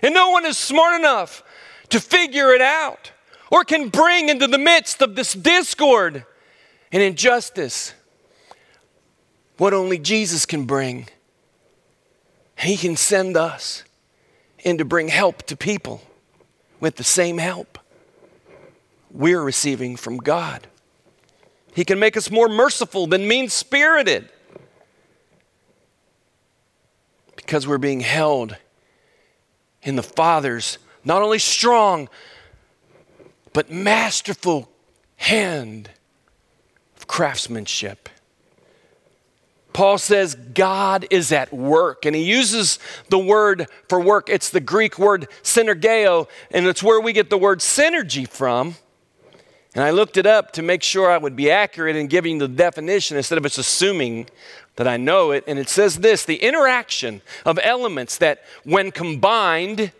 And 0.01 0.13
no 0.13 0.31
one 0.31 0.45
is 0.45 0.57
smart 0.57 0.97
enough 0.97 1.43
to 1.89 1.99
figure 1.99 2.53
it 2.53 2.61
out 2.61 3.11
or 3.51 3.65
can 3.65 3.89
bring 3.89 4.29
into 4.29 4.47
the 4.47 4.57
midst 4.57 5.01
of 5.01 5.15
this 5.15 5.33
discord 5.33 6.25
and 6.93 7.03
injustice 7.03 7.93
what 9.57 9.73
only 9.73 9.97
Jesus 9.97 10.45
can 10.45 10.65
bring. 10.65 11.07
He 12.57 12.77
can 12.77 12.95
send 12.95 13.37
us 13.37 13.83
and 14.65 14.77
to 14.79 14.85
bring 14.85 15.09
help 15.09 15.43
to 15.43 15.55
people 15.55 16.01
with 16.79 16.95
the 16.95 17.03
same 17.03 17.37
help 17.37 17.77
we're 19.11 19.41
receiving 19.41 19.95
from 19.95 20.17
God. 20.17 20.67
He 21.73 21.85
can 21.85 21.99
make 21.99 22.17
us 22.17 22.31
more 22.31 22.49
merciful 22.49 23.07
than 23.07 23.27
mean 23.27 23.49
spirited 23.49 24.29
because 27.35 27.67
we're 27.67 27.77
being 27.77 28.01
held 28.01 28.57
in 29.83 29.95
the 29.95 30.03
Father's 30.03 30.79
not 31.05 31.21
only 31.21 31.39
strong, 31.39 32.09
but 33.53 33.71
masterful 33.71 34.69
hand 35.15 35.89
of 36.97 37.07
craftsmanship. 37.07 38.09
Paul 39.77 39.99
says 39.99 40.33
God 40.33 41.05
is 41.11 41.31
at 41.31 41.53
work, 41.53 42.07
and 42.07 42.15
he 42.15 42.23
uses 42.23 42.79
the 43.09 43.19
word 43.19 43.67
for 43.87 44.01
work. 44.01 44.27
It's 44.27 44.49
the 44.49 44.59
Greek 44.59 44.97
word 44.97 45.27
synergeo, 45.43 46.27
and 46.49 46.65
it's 46.65 46.81
where 46.81 46.99
we 46.99 47.13
get 47.13 47.29
the 47.29 47.37
word 47.37 47.59
synergy 47.59 48.27
from. 48.27 48.73
And 49.75 49.83
I 49.83 49.91
looked 49.91 50.17
it 50.17 50.25
up 50.25 50.51
to 50.53 50.63
make 50.63 50.81
sure 50.81 51.11
I 51.11 51.19
would 51.19 51.35
be 51.35 51.51
accurate 51.51 51.95
in 51.95 52.07
giving 52.07 52.39
the 52.39 52.47
definition 52.47 53.17
instead 53.17 53.37
of 53.37 53.43
just 53.43 53.59
assuming 53.59 54.25
that 54.77 54.87
I 54.87 54.97
know 54.97 55.29
it. 55.29 55.43
And 55.45 55.59
it 55.59 55.69
says 55.69 55.99
this 55.99 56.25
the 56.25 56.37
interaction 56.37 57.21
of 57.45 57.59
elements 57.61 58.17
that, 58.17 58.41
when 58.63 58.89
combined, 58.89 59.91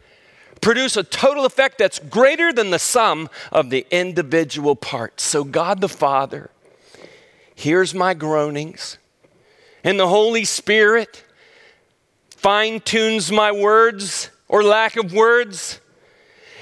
produce 0.60 0.98
a 0.98 1.04
total 1.04 1.46
effect 1.46 1.78
that's 1.78 2.00
greater 2.00 2.52
than 2.52 2.72
the 2.72 2.80
sum 2.80 3.30
of 3.52 3.70
the 3.70 3.86
individual 3.92 4.76
parts. 4.76 5.22
So, 5.22 5.44
God 5.44 5.82
the 5.82 5.88
Father 5.88 6.50
hears 7.54 7.94
my 7.94 8.16
groanings 8.16 8.98
and 9.84 10.00
the 10.00 10.08
Holy 10.08 10.46
Spirit 10.46 11.24
fine 12.30 12.80
tunes 12.80 13.32
my 13.32 13.52
words 13.52 14.30
or 14.48 14.64
lack 14.64 14.96
of 14.96 15.14
words, 15.14 15.82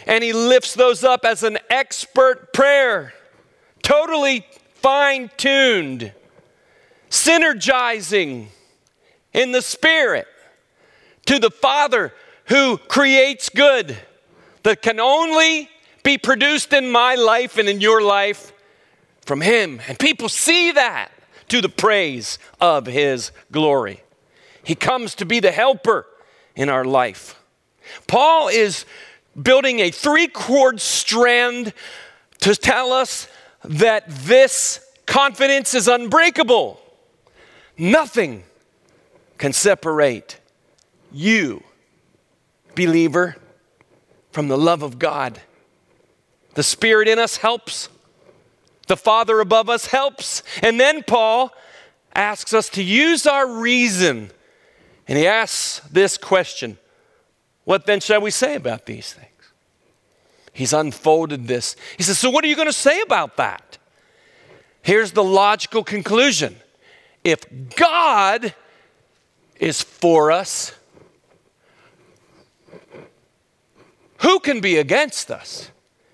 and 0.08 0.24
He 0.24 0.34
lifts 0.34 0.74
those 0.74 1.04
up 1.04 1.26
as 1.26 1.44
an 1.44 1.58
expert 1.70 2.54
prayer, 2.54 3.14
totally 3.84 4.46
fine 4.76 5.30
tuned, 5.38 6.12
synergizing 7.10 8.48
in 9.34 9.52
the 9.52 9.62
Spirit 9.62 10.28
to 11.26 11.40
the 11.40 11.52
Father 11.52 12.14
who 12.46 12.78
creates 12.78 13.50
good 13.50 13.98
that 14.64 14.82
can 14.82 15.00
only 15.00 15.70
be 16.04 16.18
produced 16.18 16.74
in 16.74 16.90
my 16.90 17.16
life 17.16 17.58
and 17.58 17.68
in 17.68 17.82
your 17.82 18.02
life 18.02 18.54
from 19.26 19.42
Him. 19.42 19.82
And 19.88 19.98
people 19.98 20.30
see 20.30 20.72
that 20.72 21.12
to 21.50 21.62
the 21.62 21.70
praise 21.70 22.40
of 22.60 22.86
his 22.86 23.32
glory. 23.52 24.02
He 24.64 24.76
comes 24.76 25.16
to 25.16 25.26
be 25.26 25.40
the 25.40 25.52
helper 25.52 26.08
in 26.56 26.70
our 26.70 26.86
life. 26.86 27.42
Paul 28.08 28.48
is 28.48 28.86
building 29.40 29.80
a 29.80 29.92
three 29.92 30.28
cord 30.28 30.82
strand 30.82 31.74
to 32.40 32.56
tell 32.56 32.92
us 32.92 33.28
that 33.64 34.06
this 34.08 34.80
confidence 35.06 35.74
is 35.74 35.88
unbreakable. 35.88 36.80
Nothing 37.78 38.44
can 39.38 39.54
separate 39.54 40.40
you, 41.12 41.64
believer, 42.76 43.36
from 44.32 44.48
the 44.48 44.58
love 44.58 44.82
of 44.82 44.98
God. 45.00 45.42
The 46.56 46.64
Spirit 46.64 47.08
in 47.08 47.20
us 47.20 47.38
helps. 47.38 47.90
The 48.88 48.98
Father 48.98 49.40
above 49.40 49.70
us 49.70 49.88
helps. 49.88 50.44
And 50.62 50.80
then 50.80 51.04
Paul 51.04 51.54
asks 52.14 52.54
us 52.54 52.70
to 52.70 52.84
use 52.84 53.26
our 53.26 53.48
reason. 53.48 54.32
And 55.08 55.18
he 55.18 55.28
asks 55.28 55.80
this 55.90 56.18
question 56.18 56.78
What 57.64 57.86
then 57.86 58.00
shall 58.00 58.22
we 58.22 58.32
say 58.32 58.56
about 58.56 58.86
these 58.86 59.14
things? 59.14 59.30
He's 60.54 60.74
unfolded 60.74 61.48
this. 61.48 61.76
He 61.98 62.04
says, 62.04 62.18
So 62.18 62.30
what 62.30 62.44
are 62.44 62.48
you 62.48 62.56
going 62.56 62.68
to 62.68 62.74
say 62.74 63.02
about 63.02 63.38
that? 63.38 63.78
Here's 64.82 65.12
the 65.12 65.24
logical 65.24 65.84
conclusion 65.84 66.56
if 67.24 67.44
God 67.76 68.54
is 69.60 69.82
for 69.82 70.32
us, 70.32 70.74
who 74.20 74.40
can 74.40 74.62
be 74.62 74.78
against 74.78 75.32
us? 75.32 75.72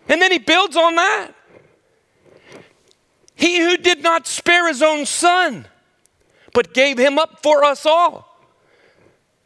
And 0.08 0.22
then 0.22 0.32
he 0.32 0.40
builds 0.40 0.76
on 0.76 0.96
that. 0.96 1.32
He 3.42 3.60
who 3.60 3.76
did 3.76 4.04
not 4.04 4.28
spare 4.28 4.68
his 4.68 4.84
own 4.84 5.08
son, 5.08 5.66
but 6.54 6.76
gave 6.76 7.00
him 7.00 7.18
up 7.18 7.42
for 7.42 7.64
us 7.64 7.88
all, 7.88 8.28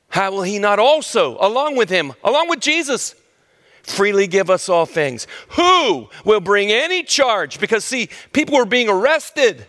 how 0.10 0.31
will 0.31 0.43
he 0.43 0.60
not 0.60 0.79
also, 0.79 1.38
along 1.39 1.77
with 1.77 1.89
him, 1.89 2.12
along 2.21 2.49
with 2.49 2.60
Jesus, 2.60 3.15
freely 3.84 4.27
give 4.27 4.49
us 4.49 4.67
all 4.67 4.86
things? 4.86 5.27
Who 5.51 6.10
will 6.25 6.41
bring 6.41 6.71
any 6.71 7.03
charge? 7.03 7.58
Because, 7.58 7.86
see, 7.86 8.10
people 8.34 8.58
were 8.58 8.65
being 8.65 8.89
arrested 8.89 9.65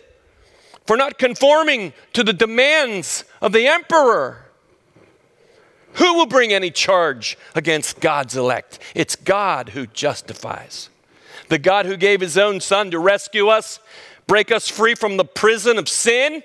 for 0.87 0.97
not 0.97 1.19
conforming 1.19 1.93
to 2.13 2.25
the 2.25 2.33
demands 2.33 3.25
of 3.41 3.53
the 3.53 3.69
emperor. 3.69 4.45
Who 5.95 6.15
will 6.15 6.27
bring 6.27 6.53
any 6.53 6.73
charge 6.73 7.39
against 7.55 8.01
God's 8.01 8.37
elect? 8.37 8.81
It's 8.93 9.15
God 9.15 9.69
who 9.69 9.87
justifies. 9.87 10.91
The 11.49 11.59
God 11.59 11.87
who 11.87 11.97
gave 11.97 12.21
his 12.21 12.37
own 12.37 12.61
son 12.61 12.91
to 12.91 12.99
rescue 12.99 13.47
us, 13.47 13.79
break 14.27 14.51
us 14.51 14.69
free 14.69 14.95
from 14.95 15.17
the 15.17 15.25
prison 15.25 15.79
of 15.79 15.89
sin, 15.89 16.43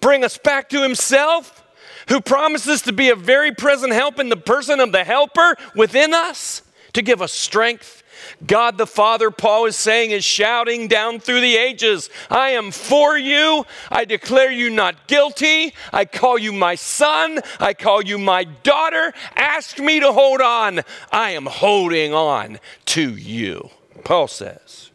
bring 0.00 0.24
us 0.24 0.38
back 0.38 0.68
to 0.70 0.82
himself, 0.82 1.64
who 2.08 2.20
promises 2.20 2.82
to 2.82 2.92
be 2.92 3.08
a 3.08 3.16
very 3.16 3.52
present 3.52 3.92
help 3.92 4.18
in 4.18 4.28
the 4.28 4.36
person 4.36 4.80
of 4.80 4.92
the 4.92 5.04
helper 5.04 5.56
within 5.74 6.14
us 6.14 6.62
to 6.92 7.02
give 7.02 7.20
us 7.20 7.32
strength 7.32 8.04
God 8.44 8.78
the 8.78 8.86
Father, 8.86 9.30
Paul 9.30 9.66
is 9.66 9.76
saying, 9.76 10.10
is 10.10 10.24
shouting 10.24 10.88
down 10.88 11.20
through 11.20 11.40
the 11.40 11.56
ages 11.56 12.10
I 12.30 12.50
am 12.50 12.70
for 12.70 13.16
you. 13.16 13.64
I 13.90 14.04
declare 14.04 14.50
you 14.50 14.70
not 14.70 15.06
guilty. 15.06 15.74
I 15.92 16.04
call 16.04 16.38
you 16.38 16.52
my 16.52 16.74
son. 16.74 17.40
I 17.60 17.74
call 17.74 18.02
you 18.02 18.18
my 18.18 18.44
daughter. 18.44 19.12
Ask 19.34 19.78
me 19.78 20.00
to 20.00 20.12
hold 20.12 20.40
on. 20.40 20.80
I 21.12 21.30
am 21.30 21.46
holding 21.46 22.12
on 22.12 22.58
to 22.86 23.16
you. 23.16 23.70
Paul 24.04 24.28
says. 24.28 24.90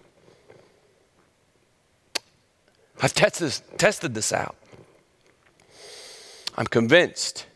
I've 3.01 3.13
tested, 3.13 3.59
tested 3.77 4.13
this 4.13 4.31
out. 4.31 4.55
I'm 6.55 6.67
convinced. 6.67 7.47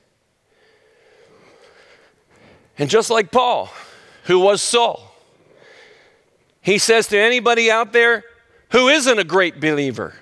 And 2.77 2.89
just 2.89 3.09
like 3.09 3.31
Paul, 3.31 3.71
who 4.23 4.39
was 4.39 4.61
Saul, 4.61 5.15
he 6.61 6.79
says 6.79 7.07
to 7.09 7.19
anybody 7.19 7.69
out 7.69 7.93
there 7.93 8.23
who 8.71 8.87
isn't 8.87 9.19
a 9.19 9.23
great 9.23 9.61
believer, 9.61 10.15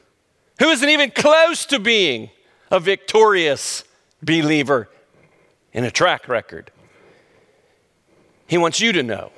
who 0.60 0.70
isn't 0.70 0.90
even 0.90 1.10
close 1.10 1.66
to 1.68 1.80
being 1.80 2.30
a 2.70 2.80
victorious 2.80 3.86
believer 4.22 4.90
in 5.72 5.86
a 5.86 5.92
track 5.92 6.28
record, 6.28 6.70
he 8.46 8.58
wants 8.58 8.82
you 8.82 8.92
to 8.92 9.04
know. 9.04 9.32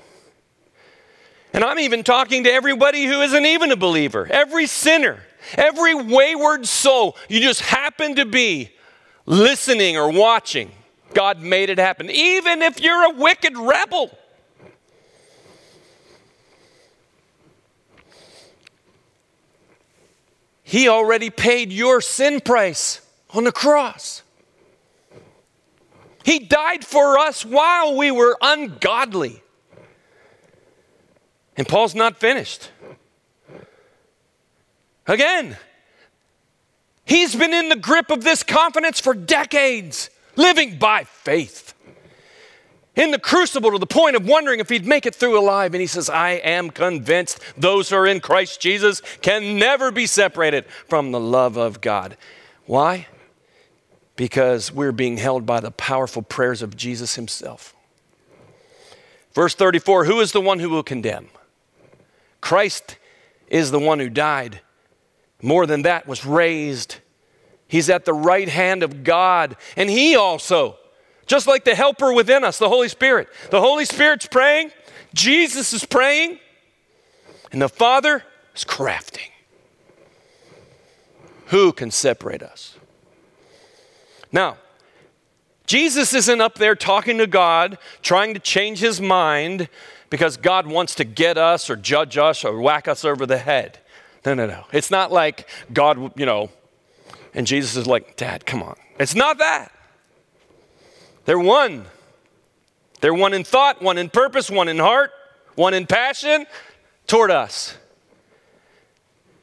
And 1.54 1.63
I'm 1.63 1.80
even 1.80 2.04
talking 2.04 2.43
to 2.45 2.52
everybody 2.52 3.06
who 3.06 3.21
isn't 3.21 3.45
even 3.45 3.71
a 3.71 3.78
believer, 3.78 4.28
every 4.30 4.65
sinner, 4.65 5.25
every 5.54 5.96
wayward 5.96 6.68
soul. 6.68 7.16
You 7.30 7.40
just 7.40 7.62
happen 7.62 8.16
to 8.16 8.26
be 8.26 8.72
listening 9.26 9.98
or 9.98 10.12
watching. 10.12 10.72
God 11.14 11.40
made 11.42 11.70
it 11.70 11.78
happen. 11.78 12.10
Even 12.10 12.62
if 12.62 12.82
you're 12.82 13.12
a 13.12 13.16
wicked 13.16 13.58
rebel, 13.58 14.18
He 20.68 20.90
already 20.90 21.30
paid 21.30 21.72
your 21.72 22.02
sin 22.02 22.42
price 22.42 23.00
on 23.30 23.44
the 23.44 23.52
cross. 23.52 24.24
He 26.24 26.40
died 26.40 26.84
for 26.84 27.20
us 27.20 27.46
while 27.46 27.96
we 27.96 28.10
were 28.10 28.36
ungodly. 28.42 29.44
And 31.56 31.68
Paul's 31.68 31.94
not 31.94 32.18
finished. 32.18 32.72
Again, 35.08 35.58
he's 37.06 37.36
been 37.36 37.54
in 37.54 37.70
the 37.70 37.76
grip 37.76 38.10
of 38.10 38.24
this 38.24 38.44
confidence 38.44 39.00
for 39.00 39.13
decades, 39.13 40.10
living 40.36 40.78
by 40.78 41.04
faith 41.04 41.76
in 42.96 43.12
the 43.12 43.20
crucible 43.20 43.72
to 43.72 43.78
the 43.78 43.86
point 43.86 44.15
of 44.15 44.26
wondering 44.26 44.60
if 44.60 44.70
he'd 44.70 44.86
make 44.86 45.06
it 45.06 45.13
through 45.13 45.38
alive. 45.38 45.74
And 45.74 45.82
he 45.82 45.88
says, 45.88 46.10
I 46.10 46.32
am 46.32 46.70
convinced 46.70 47.39
those 47.58 47.89
who 47.89 47.98
are 47.98 48.08
in 48.08 48.20
Christ 48.20 48.62
Jesus 48.62 49.02
can 49.22 49.58
never 49.58 49.91
be 49.91 50.06
separated 50.06 50.65
from 50.88 51.12
the 51.12 51.20
love 51.20 51.58
of 51.58 51.82
God. 51.82 52.18
Why? 52.65 53.08
Because 54.15 54.72
we're 54.72 54.94
being 54.94 55.18
held 55.18 55.46
by 55.46 55.60
the 55.60 55.72
powerful 55.72 56.22
prayers 56.22 56.62
of 56.62 56.78
Jesus 56.78 57.15
himself. 57.15 57.76
Verse 59.34 59.54
34 59.54 60.06
Who 60.06 60.22
is 60.22 60.32
the 60.32 60.41
one 60.41 60.60
who 60.60 60.70
will 60.70 60.84
condemn? 60.84 61.28
Christ 62.39 62.98
is 63.48 63.72
the 63.72 63.80
one 63.80 64.00
who 64.00 64.10
died. 64.10 64.62
More 65.41 65.65
than 65.65 65.84
that, 65.84 66.08
was 66.08 66.26
raised. 66.26 66.98
He's 67.67 67.89
at 67.89 68.06
the 68.06 68.13
right 68.13 68.50
hand 68.50 68.84
of 68.84 69.04
God, 69.04 69.58
and 69.76 69.89
he 69.89 70.15
also 70.15 70.78
just 71.26 71.48
like 71.48 71.65
the 71.65 71.76
helper 71.76 72.13
within 72.13 72.43
us, 72.43 72.58
the 72.58 72.69
Holy 72.69 72.89
Spirit. 72.89 73.28
The 73.50 73.60
Holy 73.60 73.86
Spirit's 73.86 74.28
praying, 74.28 74.71
Jesus 75.13 75.74
is 75.74 75.86
praying, 75.86 76.39
and 77.52 77.62
the 77.62 77.69
Father 77.69 78.24
is 78.56 78.63
crafting. 78.63 79.30
Who 81.48 81.71
can 81.71 81.91
separate 81.91 82.43
us? 82.43 82.76
Now, 84.32 84.58
Jesus 85.65 86.13
isn't 86.13 86.41
up 86.41 86.56
there 86.56 86.76
talking 86.76 87.17
to 87.17 87.28
God, 87.28 87.78
trying 88.02 88.34
to 88.36 88.39
change 88.39 88.80
his 88.80 89.02
mind 89.02 89.67
because 90.10 90.38
God 90.38 90.67
wants 90.67 90.93
to 90.95 91.04
get 91.04 91.38
us 91.38 91.69
or 91.69 91.76
judge 91.76 92.17
us 92.17 92.43
or 92.43 92.60
whack 92.60 92.88
us 92.88 93.04
over 93.04 93.26
the 93.26 93.38
head. 93.38 93.80
No, 94.26 94.34
no, 94.34 94.48
no. 94.48 94.66
It's 94.72 94.90
not 94.90 95.12
like 95.12 95.48
God, 95.72 96.18
you 96.18 96.26
know, 96.26 96.50
and 97.34 97.46
Jesus 97.46 97.76
is 97.76 97.86
like, 97.86 98.16
Dad, 98.16 98.46
come 98.46 98.64
on. 98.64 98.76
It's 99.00 99.14
not 99.14 99.38
that. 99.38 99.72
They're 101.26 101.40
one. 101.40 101.86
They're 103.02 103.14
one 103.14 103.34
in 103.34 103.44
thought, 103.44 103.82
one 103.82 103.98
in 103.98 104.10
purpose, 104.10 104.50
one 104.50 104.68
in 104.68 104.80
heart, 104.80 105.12
one 105.56 105.74
in 105.74 105.86
passion 105.86 106.46
toward 107.08 107.30
us. 107.30 107.78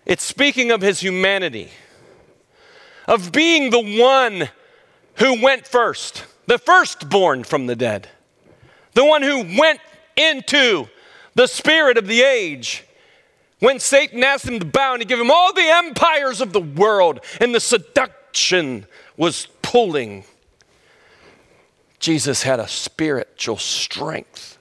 It's 0.04 0.24
speaking 0.24 0.70
of 0.70 0.80
his 0.80 1.00
humanity, 1.00 1.70
of 3.06 3.30
being 3.30 3.70
the 3.70 4.00
one 4.02 4.48
who 5.16 5.40
went 5.42 5.68
first, 5.68 6.24
the 6.46 6.58
firstborn 6.58 7.44
from 7.44 7.66
the 7.66 7.76
dead, 7.76 8.08
the 8.94 9.04
one 9.04 9.22
who 9.22 9.58
went 9.58 9.80
into 10.16 10.88
the 11.34 11.46
spirit 11.46 11.98
of 11.98 12.06
the 12.06 12.22
age. 12.22 12.84
When 13.62 13.78
Satan 13.78 14.24
asked 14.24 14.44
him 14.44 14.58
to 14.58 14.66
bow 14.66 14.94
and 14.94 15.00
to 15.02 15.06
give 15.06 15.20
him 15.20 15.30
all 15.30 15.52
the 15.52 15.62
empires 15.62 16.40
of 16.40 16.52
the 16.52 16.60
world, 16.60 17.20
and 17.40 17.54
the 17.54 17.60
seduction 17.60 18.86
was 19.16 19.46
pulling 19.62 20.24
Jesus 22.00 22.42
had 22.42 22.58
a 22.58 22.66
spiritual 22.66 23.58
strength. 23.58 24.58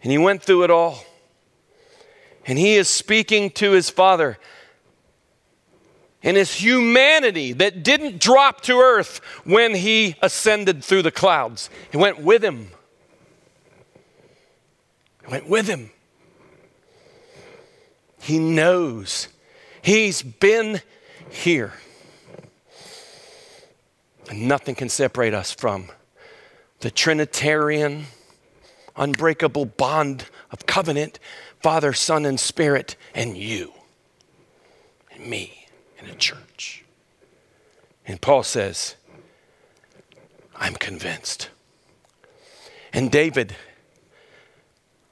And 0.00 0.12
he 0.12 0.18
went 0.18 0.44
through 0.44 0.62
it 0.62 0.70
all. 0.70 1.02
And 2.46 2.56
he 2.56 2.76
is 2.76 2.88
speaking 2.88 3.50
to 3.50 3.72
his 3.72 3.90
Father. 3.90 4.38
And 6.22 6.36
his 6.36 6.54
humanity 6.54 7.52
that 7.54 7.82
didn't 7.82 8.20
drop 8.20 8.60
to 8.60 8.78
earth 8.78 9.20
when 9.42 9.74
he 9.74 10.14
ascended 10.22 10.84
through 10.84 11.02
the 11.02 11.10
clouds, 11.10 11.68
he 11.90 11.96
went 11.96 12.20
with 12.20 12.44
him. 12.44 12.68
He 15.24 15.32
went 15.32 15.48
with 15.48 15.66
him. 15.66 15.90
He 18.22 18.38
knows. 18.38 19.26
He's 19.82 20.22
been 20.22 20.80
here. 21.28 21.72
And 24.30 24.46
nothing 24.46 24.76
can 24.76 24.88
separate 24.88 25.34
us 25.34 25.52
from 25.52 25.88
the 26.78 26.90
Trinitarian, 26.90 28.06
unbreakable 28.94 29.66
bond 29.66 30.26
of 30.52 30.66
covenant 30.66 31.18
Father, 31.60 31.92
Son, 31.92 32.24
and 32.24 32.38
Spirit, 32.38 32.96
and 33.12 33.36
you, 33.36 33.72
and 35.12 35.26
me, 35.26 35.66
and 35.98 36.08
a 36.08 36.14
church. 36.14 36.84
And 38.06 38.20
Paul 38.20 38.44
says, 38.44 38.94
I'm 40.54 40.74
convinced. 40.74 41.50
And 42.92 43.10
David, 43.10 43.56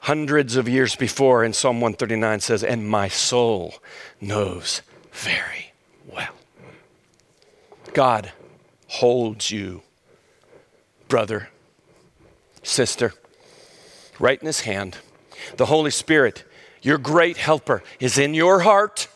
hundreds 0.01 0.57
of 0.57 0.69
years 0.69 0.97
before 0.97 1.45
in 1.45 1.53
Psalm 1.53 1.77
139, 1.77 2.41
says, 2.41 2.65
And 2.65 2.89
my 2.89 3.09
soul 3.09 3.75
knows 4.21 4.83
very 5.13 5.73
well. 6.07 6.35
God 7.93 8.33
holds 8.89 9.51
you, 9.51 9.83
brother, 11.09 11.49
sister, 12.63 13.13
right 14.19 14.41
in 14.41 14.47
his 14.47 14.61
hand. 14.61 14.99
The 15.57 15.67
Holy 15.67 15.91
Spirit, 15.91 16.45
your 16.83 16.99
great 16.99 17.37
helper, 17.37 17.83
is 17.99 18.19
in 18.19 18.35
your 18.35 18.61
heart. 18.61 19.09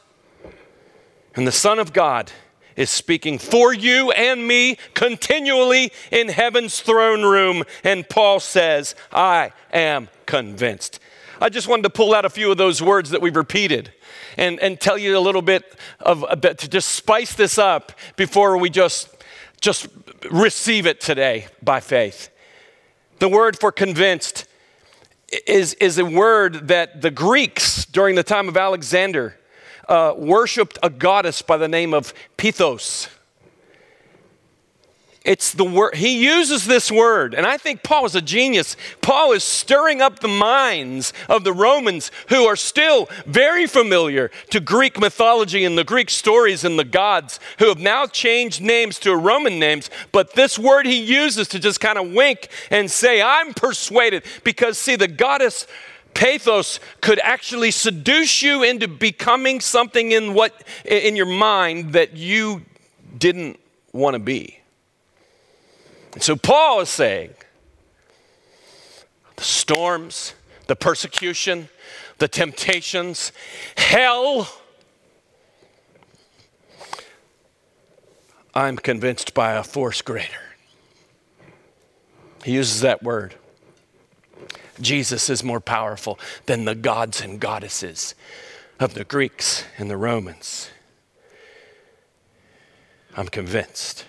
And 1.35 1.47
the 1.47 1.53
Son 1.53 1.79
of 1.79 1.93
God 1.93 2.31
is 2.77 2.91
speaking 2.91 3.39
for 3.39 3.73
you 3.73 4.11
and 4.13 4.47
me 4.47 4.77
continually 4.95 5.93
in 6.11 6.29
heaven's 6.29 6.81
throne 6.81 7.23
room. 7.23 7.65
And 7.83 8.09
Paul 8.09 8.41
says, 8.41 8.95
I 9.13 9.53
am 9.73 10.09
convinced. 10.27 11.01
I 11.41 11.49
just 11.49 11.69
wanted 11.69 11.83
to 11.83 11.91
pull 11.91 12.15
out 12.15 12.25
a 12.25 12.31
few 12.31 12.51
of 12.51 12.57
those 12.57 12.81
words 12.81 13.11
that 13.11 13.21
we've 13.21 13.37
repeated 13.37 13.93
and, 14.37 14.59
and 14.61 14.81
tell 14.81 14.97
you 14.97 15.17
a 15.17 15.21
little 15.21 15.43
bit 15.43 15.77
of 16.01 16.25
a 16.29 16.37
bit 16.37 16.59
to 16.59 16.69
just 16.69 16.91
spice 16.91 17.35
this 17.35 17.59
up 17.59 17.93
before 18.17 18.57
we 18.57 18.71
just 18.71 19.09
just 19.61 19.89
receive 20.31 20.87
it 20.87 21.01
today 21.01 21.47
by 21.63 21.81
faith. 21.81 22.31
The 23.19 23.29
word 23.29 23.59
for 23.59 23.73
convinced 23.73 24.47
is, 25.47 25.75
is 25.75 25.99
a 25.99 26.05
word 26.05 26.69
that 26.69 27.01
the 27.01 27.11
Greeks 27.11 27.85
during 27.87 28.15
the 28.15 28.23
time 28.23 28.49
of 28.49 28.57
Alexander 28.57 29.37
uh, 29.89 30.15
worshiped 30.17 30.79
a 30.83 30.91
goddess 30.91 31.43
by 31.43 31.57
the 31.57 31.69
name 31.69 31.95
of 31.95 32.15
Pythos. 32.37 33.09
It's 35.25 35.55
the 35.55 35.65
word, 35.65 35.95
he 35.95 36.23
uses 36.23 36.67
this 36.67 36.93
word, 36.93 37.33
and 37.33 37.47
I 37.47 37.57
think 37.57 37.83
Paul 37.83 38.05
is 38.05 38.15
a 38.15 38.21
genius. 38.21 38.77
Paul 39.01 39.33
is 39.33 39.43
stirring 39.43 40.03
up 40.03 40.19
the 40.19 40.29
minds 40.29 41.15
of 41.31 41.45
the 41.45 41.53
Romans 41.53 42.11
who 42.29 42.45
are 42.45 42.57
still 42.57 43.09
very 43.25 43.67
familiar 43.67 44.31
to 44.51 44.61
Greek 44.61 45.01
mythology 45.01 45.65
and 45.65 45.79
the 45.79 45.85
Greek 45.85 46.11
stories 46.11 46.63
and 46.63 46.79
the 46.79 46.85
gods 46.85 47.41
who 47.59 47.69
have 47.69 47.79
now 47.79 48.05
changed 48.05 48.61
names 48.61 48.99
to 48.99 49.17
Roman 49.17 49.59
names. 49.59 49.89
But 50.13 50.35
this 50.35 50.59
word 50.59 50.85
he 50.85 51.01
uses 51.01 51.49
to 51.49 51.59
just 51.59 51.81
kind 51.81 51.97
of 51.97 52.13
wink 52.13 52.49
and 52.71 52.91
say, 52.91 53.23
I'm 53.23 53.55
persuaded. 53.55 54.25
Because, 54.45 54.77
see, 54.77 54.95
the 54.95 55.09
goddess 55.09 55.67
pathos 56.15 56.81
could 57.01 57.19
actually 57.21 57.71
seduce 57.71 58.43
you 58.43 58.63
into 58.63 58.89
becoming 58.89 59.61
something 59.61 60.13
in 60.13 60.33
what 60.35 60.65
in 60.85 61.17
your 61.17 61.27
mind 61.27 61.93
that 61.93 62.17
you 62.17 62.63
didn't 63.19 63.59
want 63.93 64.15
to 64.15 64.21
be. 64.21 64.61
And 66.15 66.23
so 66.23 66.37
Paul 66.37 66.81
is 66.81 66.89
saying 66.89 67.35
the 69.37 69.45
storms, 69.45 70.35
the 70.69 70.77
persecution, 70.77 71.69
the 72.19 72.29
temptations, 72.29 73.33
hell. 73.77 74.49
I'm 78.55 78.77
convinced 78.77 79.35
by 79.35 79.55
a 79.55 79.65
force 79.65 80.01
greater. 80.01 80.31
He 82.45 82.53
uses 82.53 82.83
that 82.83 83.03
word. 83.03 83.35
Jesus 84.81 85.31
is 85.31 85.45
more 85.45 85.61
powerful 85.61 86.19
than 86.47 86.65
the 86.65 86.75
gods 86.75 87.21
and 87.21 87.41
goddesses 87.41 88.15
of 88.81 88.95
the 88.95 89.05
Greeks 89.05 89.65
and 89.79 89.91
the 89.91 89.97
Romans. 89.97 90.71
I'm 93.17 93.29
convinced. 93.29 94.05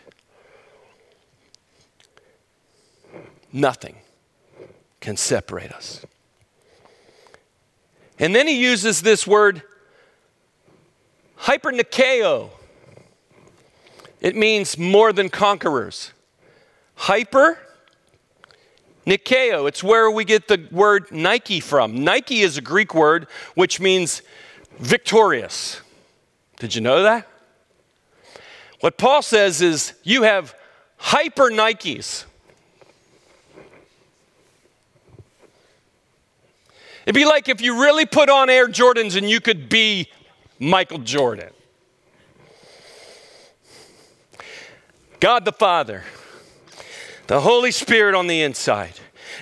Nothing 3.53 3.97
can 4.99 5.17
separate 5.17 5.71
us. 5.71 6.05
And 8.17 8.35
then 8.35 8.47
he 8.47 8.59
uses 8.59 9.01
this 9.01 9.27
word 9.27 9.61
hypernikeo. 11.41 12.49
It 14.19 14.35
means 14.35 14.77
more 14.77 15.13
than 15.13 15.29
conquerors. 15.29 16.11
Hyper 16.95 17.59
Nikeo, 19.05 19.67
it's 19.67 19.83
where 19.83 20.09
we 20.09 20.25
get 20.25 20.47
the 20.47 20.67
word 20.71 21.11
Nike 21.11 21.59
from. 21.59 22.03
Nike 22.03 22.41
is 22.41 22.57
a 22.57 22.61
Greek 22.61 22.95
word 22.95 23.27
which 23.53 23.79
means 23.79 24.21
victorious. 24.79 25.81
Did 26.57 26.73
you 26.73 26.81
know 26.81 27.03
that? 27.03 27.27
What 28.79 28.97
Paul 28.97 29.21
says 29.21 29.61
is 29.61 29.93
you 30.03 30.23
have 30.23 30.55
hyper 30.97 31.49
Nikes. 31.49 32.25
It'd 37.05 37.13
be 37.13 37.25
like 37.25 37.49
if 37.49 37.61
you 37.61 37.81
really 37.81 38.07
put 38.07 38.29
on 38.29 38.49
Air 38.49 38.67
Jordans 38.67 39.15
and 39.15 39.29
you 39.29 39.39
could 39.39 39.69
be 39.69 40.09
Michael 40.59 40.97
Jordan. 40.97 41.51
God 45.19 45.45
the 45.45 45.51
Father, 45.51 46.03
the 47.27 47.41
Holy 47.41 47.71
Spirit 47.71 48.15
on 48.15 48.27
the 48.27 48.41
inside, 48.41 48.99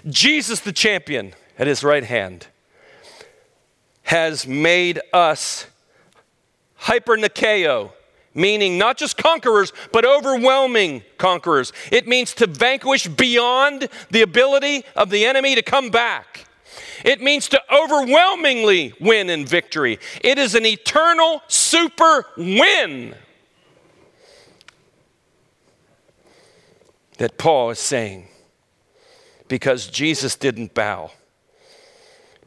Jesus 0.08 0.60
the 0.60 0.72
champion 0.72 1.34
at 1.58 1.68
his 1.68 1.84
right 1.84 2.04
hand, 2.04 2.48
has 4.04 4.48
made 4.48 5.00
us 5.12 5.68
hypernikeo, 6.82 7.92
meaning 8.34 8.78
not 8.78 8.98
just 8.98 9.18
conquerors, 9.18 9.72
but 9.92 10.06
overwhelming 10.06 11.04
conquerors. 11.18 11.72
It 11.92 12.08
means 12.08 12.34
to 12.36 12.48
vanquish 12.48 13.08
beyond 13.08 13.88
the 14.12 14.22
ability 14.22 14.84
of 14.96 15.10
the 15.10 15.26
enemy 15.26 15.56
to 15.56 15.62
come 15.62 15.90
back. 15.90 16.46
It 17.06 17.22
means 17.22 17.48
to 17.50 17.62
overwhelmingly 17.72 18.94
win 19.00 19.30
in 19.30 19.46
victory. 19.46 20.00
It 20.22 20.38
is 20.38 20.56
an 20.56 20.66
eternal 20.66 21.42
super 21.48 22.26
win 22.38 23.16
that 27.18 27.38
Paul 27.38 27.70
is 27.70 27.80
saying 27.80 28.28
because 29.48 29.88
Jesus 29.88 30.36
didn't 30.36 30.74
bow, 30.74 31.12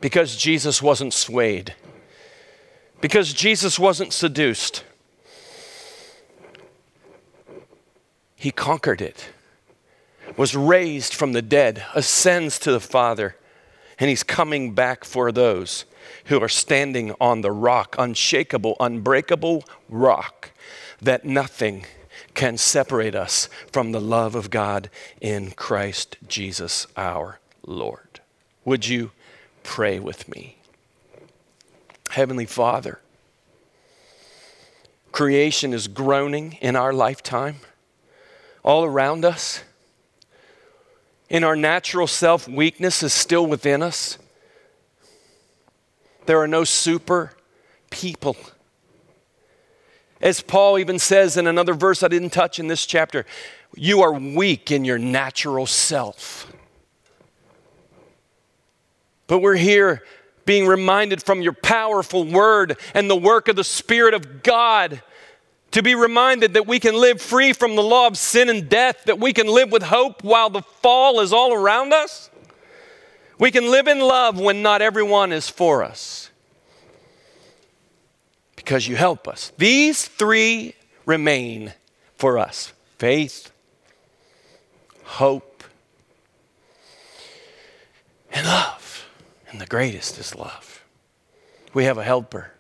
because 0.01 0.37
Jesus 0.37 0.83
wasn't 0.83 1.15
swayed, 1.15 1.75
because 3.01 3.33
Jesus 3.33 3.79
wasn't 3.79 4.13
seduced. 4.13 4.85
He 8.35 8.51
conquered 8.51 9.01
it, 9.01 9.29
was 10.37 10.55
raised 10.55 11.15
from 11.15 11.33
the 11.33 11.43
dead, 11.43 11.85
ascends 11.95 12.59
to 12.61 12.73
the 12.73 12.81
Father 12.81 13.37
and 13.99 14.11
he's 14.11 14.23
coming 14.23 14.73
back 14.73 15.05
for 15.05 15.33
those 15.33 15.85
who 16.27 16.41
are 16.41 16.49
standing 16.49 17.15
on 17.21 17.41
the 17.41 17.51
rock, 17.51 17.97
unshakable, 17.99 18.77
unbreakable 18.79 19.65
rock, 19.89 20.51
that 21.01 21.25
nothing 21.25 21.85
can 22.37 22.57
separate 22.57 23.17
us 23.17 23.49
from 23.73 23.91
the 23.91 24.01
love 24.01 24.37
of 24.37 24.51
God 24.51 24.89
in 25.21 25.51
Christ 25.51 26.17
Jesus 26.29 26.87
our 26.97 27.41
Lord. 27.67 28.21
Would 28.65 28.87
you 28.87 29.11
pray 29.65 29.99
with 29.99 30.29
me? 30.29 30.59
Heavenly 32.11 32.47
Father, 32.47 33.01
creation 35.11 35.75
is 35.75 35.89
groaning 35.89 36.53
in 36.61 36.77
our 36.77 36.93
lifetime, 36.93 37.57
all 38.63 38.85
around 38.85 39.25
us 39.25 39.65
in 41.29 41.43
our 41.43 41.57
natural 41.57 42.07
self, 42.07 42.47
weakness 42.47 43.03
is 43.03 43.13
still 43.13 43.47
within 43.47 43.83
us. 43.83 44.19
There 46.27 46.41
are 46.41 46.49
no 46.49 46.65
super 46.65 47.33
people. 47.91 48.37
As 50.21 50.41
Paul 50.41 50.79
even 50.79 50.99
says 50.99 51.37
in 51.37 51.47
another 51.47 51.75
verse 51.75 52.03
I 52.03 52.09
didn't 52.09 52.31
touch 52.31 52.59
in 52.59 52.69
this 52.69 52.87
chapter, 52.87 53.27
you 53.75 54.01
are 54.01 54.13
weak 54.13 54.71
in 54.71 54.85
your 54.85 54.99
natural 54.99 55.67
self. 55.67 56.53
But 59.27 59.41
we're 59.41 59.57
here 59.57 60.03
being 60.45 60.67
reminded 60.67 61.23
from 61.23 61.43
your 61.43 61.53
powerful 61.53 62.25
word 62.25 62.79
and 62.95 63.11
the 63.11 63.17
work 63.17 63.49
of 63.49 63.57
the 63.57 63.65
Spirit 63.65 64.15
of 64.15 64.43
God 64.43 65.03
to 65.73 65.83
be 65.83 65.95
reminded 65.95 66.55
that 66.55 66.67
we 66.67 66.79
can 66.79 66.95
live 66.95 67.21
free 67.21 67.53
from 67.53 67.75
the 67.75 67.83
law 67.83 68.07
of 68.07 68.17
sin 68.17 68.49
and 68.49 68.69
death, 68.69 69.03
that 69.05 69.19
we 69.19 69.33
can 69.33 69.49
live 69.49 69.73
with 69.73 69.83
hope 69.83 70.23
while 70.23 70.49
the 70.49 70.63
fall 70.63 71.21
is 71.21 71.33
all 71.33 71.53
around 71.53 71.93
us. 71.93 72.31
We 73.39 73.51
can 73.51 73.71
live 73.71 73.89
in 73.89 73.99
love 73.99 74.41
when 74.41 74.63
not 74.63 74.81
everyone 74.81 75.33
is 75.33 75.51
for 75.51 75.83
us 75.85 76.31
because 78.67 78.89
you 78.89 78.97
help 78.97 79.29
us. 79.29 79.53
These 79.59 80.09
three 80.09 80.75
remain 81.07 81.73
for 82.17 82.37
us 82.37 82.73
faith, 82.99 83.53
hope, 85.05 85.63
and 88.33 88.45
love. 88.45 89.07
And 89.49 89.61
the 89.61 89.67
greatest 89.67 90.19
is 90.19 90.35
love. 90.35 90.85
We 91.75 91.85
have 91.85 91.97
a 91.97 92.03
helper. 92.03 92.51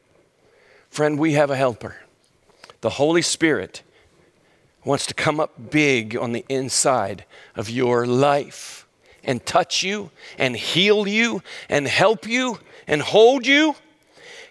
Friend, 0.90 1.18
we 1.18 1.32
have 1.32 1.50
a 1.50 1.56
helper 1.56 1.96
the 2.82 2.90
Holy 2.90 3.22
Spirit, 3.22 3.82
wants 4.84 5.06
to 5.06 5.14
come 5.14 5.40
up 5.40 5.70
big 5.70 6.16
on 6.16 6.30
the 6.30 6.44
inside 6.48 7.24
of 7.56 7.68
your 7.68 8.06
life 8.06 8.86
and 9.24 9.44
touch 9.44 9.82
you 9.82 10.12
and 10.38 10.54
heal 10.54 11.08
you 11.08 11.42
and 11.68 11.88
help 11.88 12.28
you 12.28 12.60
and 12.86 13.02
hold 13.02 13.44
you. 13.44 13.74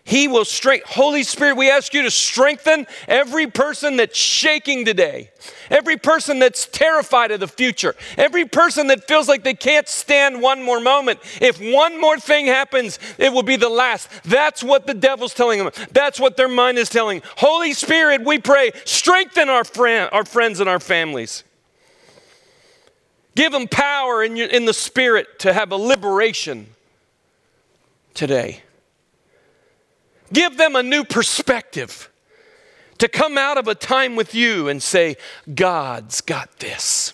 He 0.08 0.28
will 0.28 0.46
strengthen. 0.46 0.88
Holy 0.94 1.24
Spirit, 1.24 1.58
we 1.58 1.72
ask 1.72 1.92
you 1.96 2.04
to 2.04 2.12
strengthen 2.12 2.86
every 3.08 3.48
person 3.48 3.98
that's 3.98 4.16
shaking 4.16 4.86
today, 4.86 5.32
every 5.72 5.98
person 5.98 6.38
that's 6.38 6.68
terrified 6.68 7.32
of 7.32 7.40
the 7.40 7.48
future, 7.48 7.96
every 8.16 8.46
person 8.46 8.86
that 8.88 9.08
feels 9.08 9.28
like 9.28 9.44
they 9.44 9.56
can't 9.56 9.88
stand 9.88 10.44
one 10.44 10.62
more 10.62 10.80
moment. 10.80 11.22
If 11.42 11.60
one 11.60 12.00
more 12.00 12.20
thing 12.20 12.46
happens, 12.46 13.00
it 13.18 13.34
will 13.34 13.42
be 13.42 13.56
the 13.56 13.68
last. 13.68 14.08
That's 14.24 14.64
what 14.64 14.86
the 14.86 14.94
devil's 14.94 15.34
telling 15.34 15.58
them. 15.58 15.72
That's 15.92 16.20
what 16.20 16.38
their 16.38 16.50
mind 16.50 16.78
is 16.78 16.88
telling. 16.88 17.24
Holy 17.38 17.74
Spirit, 17.74 18.24
we 18.24 18.38
pray, 18.38 18.74
strengthen 18.86 19.50
our, 19.50 19.64
friend, 19.64 20.08
our 20.14 20.24
friends 20.24 20.60
and 20.60 20.70
our 20.70 20.80
families. 20.80 21.44
Give 23.34 23.52
them 23.52 23.68
power 23.68 24.24
in, 24.24 24.36
your, 24.36 24.48
in 24.50 24.66
the 24.66 24.74
spirit 24.74 25.40
to 25.40 25.52
have 25.52 25.72
a 25.72 25.78
liberation 25.78 26.68
today. 28.14 28.62
Give 30.36 30.58
them 30.58 30.76
a 30.76 30.84
new 30.84 31.06
perspective 31.06 32.12
to 32.98 33.08
come 33.08 33.38
out 33.38 33.58
of 33.58 33.70
a 33.70 33.74
time 33.74 34.18
with 34.18 34.36
you 34.36 34.68
and 34.68 34.84
say, 34.84 35.16
God's 35.54 36.20
got 36.20 36.60
this. 36.60 37.14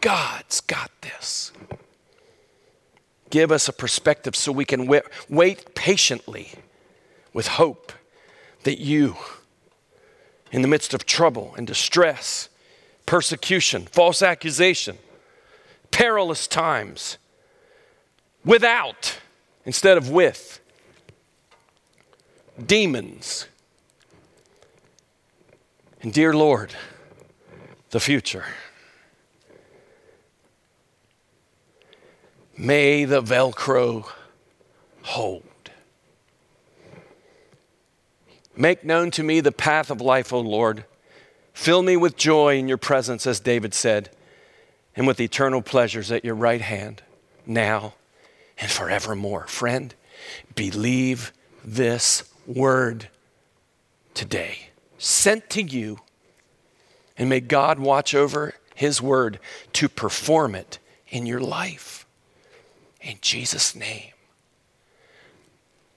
God's 0.00 0.60
got 0.60 0.90
this. 1.00 1.52
Give 3.30 3.52
us 3.52 3.68
a 3.68 3.72
perspective 3.72 4.34
so 4.34 4.50
we 4.50 4.64
can 4.64 4.88
wait, 5.28 5.74
patiently 5.76 6.50
with 7.32 7.46
hope 7.46 7.92
that 8.64 8.80
you, 8.80 9.14
in 10.50 10.62
the 10.62 10.68
midst 10.68 10.92
of 10.94 11.06
trouble 11.06 11.54
and 11.56 11.64
distress, 11.64 12.48
persecution, 13.06 13.86
false 13.86 14.20
accusation, 14.20 14.98
perilous 15.92 16.48
times, 16.48 17.18
without 18.44 19.20
instead 19.64 19.96
of 19.96 20.10
with, 20.10 20.58
demons. 22.64 23.46
And 26.02 26.12
dear 26.12 26.34
Lord, 26.34 26.74
the 27.90 28.00
future. 28.00 28.44
May 32.56 33.04
the 33.04 33.22
Velcro 33.22 34.08
hold. 35.02 35.42
Make 38.54 38.84
known 38.84 39.10
to 39.12 39.22
me 39.22 39.40
the 39.40 39.52
path 39.52 39.90
of 39.90 40.00
life, 40.00 40.32
O 40.32 40.40
Lord. 40.40 40.84
Fill 41.54 41.82
me 41.82 41.96
with 41.96 42.16
joy 42.16 42.56
in 42.56 42.68
your 42.68 42.78
presence, 42.78 43.26
as 43.26 43.40
David 43.40 43.74
said, 43.74 44.10
and 44.94 45.06
with 45.06 45.20
eternal 45.20 45.62
pleasures 45.62 46.10
at 46.12 46.24
your 46.24 46.34
right 46.34 46.60
hand, 46.60 47.02
now 47.46 47.94
and 48.58 48.70
forevermore. 48.70 49.46
Friend, 49.46 49.94
believe 50.54 51.32
this 51.64 52.24
word 52.46 53.08
today, 54.14 54.68
sent 54.98 55.50
to 55.50 55.62
you, 55.62 55.98
and 57.16 57.28
may 57.28 57.40
God 57.40 57.78
watch 57.78 58.14
over 58.14 58.54
his 58.74 59.00
word 59.00 59.38
to 59.74 59.88
perform 59.88 60.54
it 60.54 60.78
in 61.08 61.26
your 61.26 61.40
life. 61.40 62.06
In 63.00 63.18
Jesus' 63.20 63.74
name, 63.74 64.12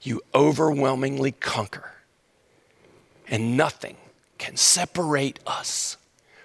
you 0.01 0.21
overwhelmingly 0.33 1.31
conquer, 1.31 1.91
and 3.27 3.57
nothing 3.57 3.97
can 4.37 4.55
separate 4.55 5.39
us 5.47 5.97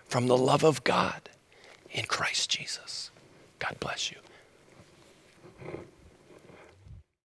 from 0.07 0.27
the 0.27 0.37
love 0.37 0.65
of 0.65 0.83
God 0.85 1.29
in 1.91 2.05
Christ 2.05 2.51
Jesus. 2.51 3.11
God 3.59 3.77
bless 3.81 4.11
you. 4.11 4.19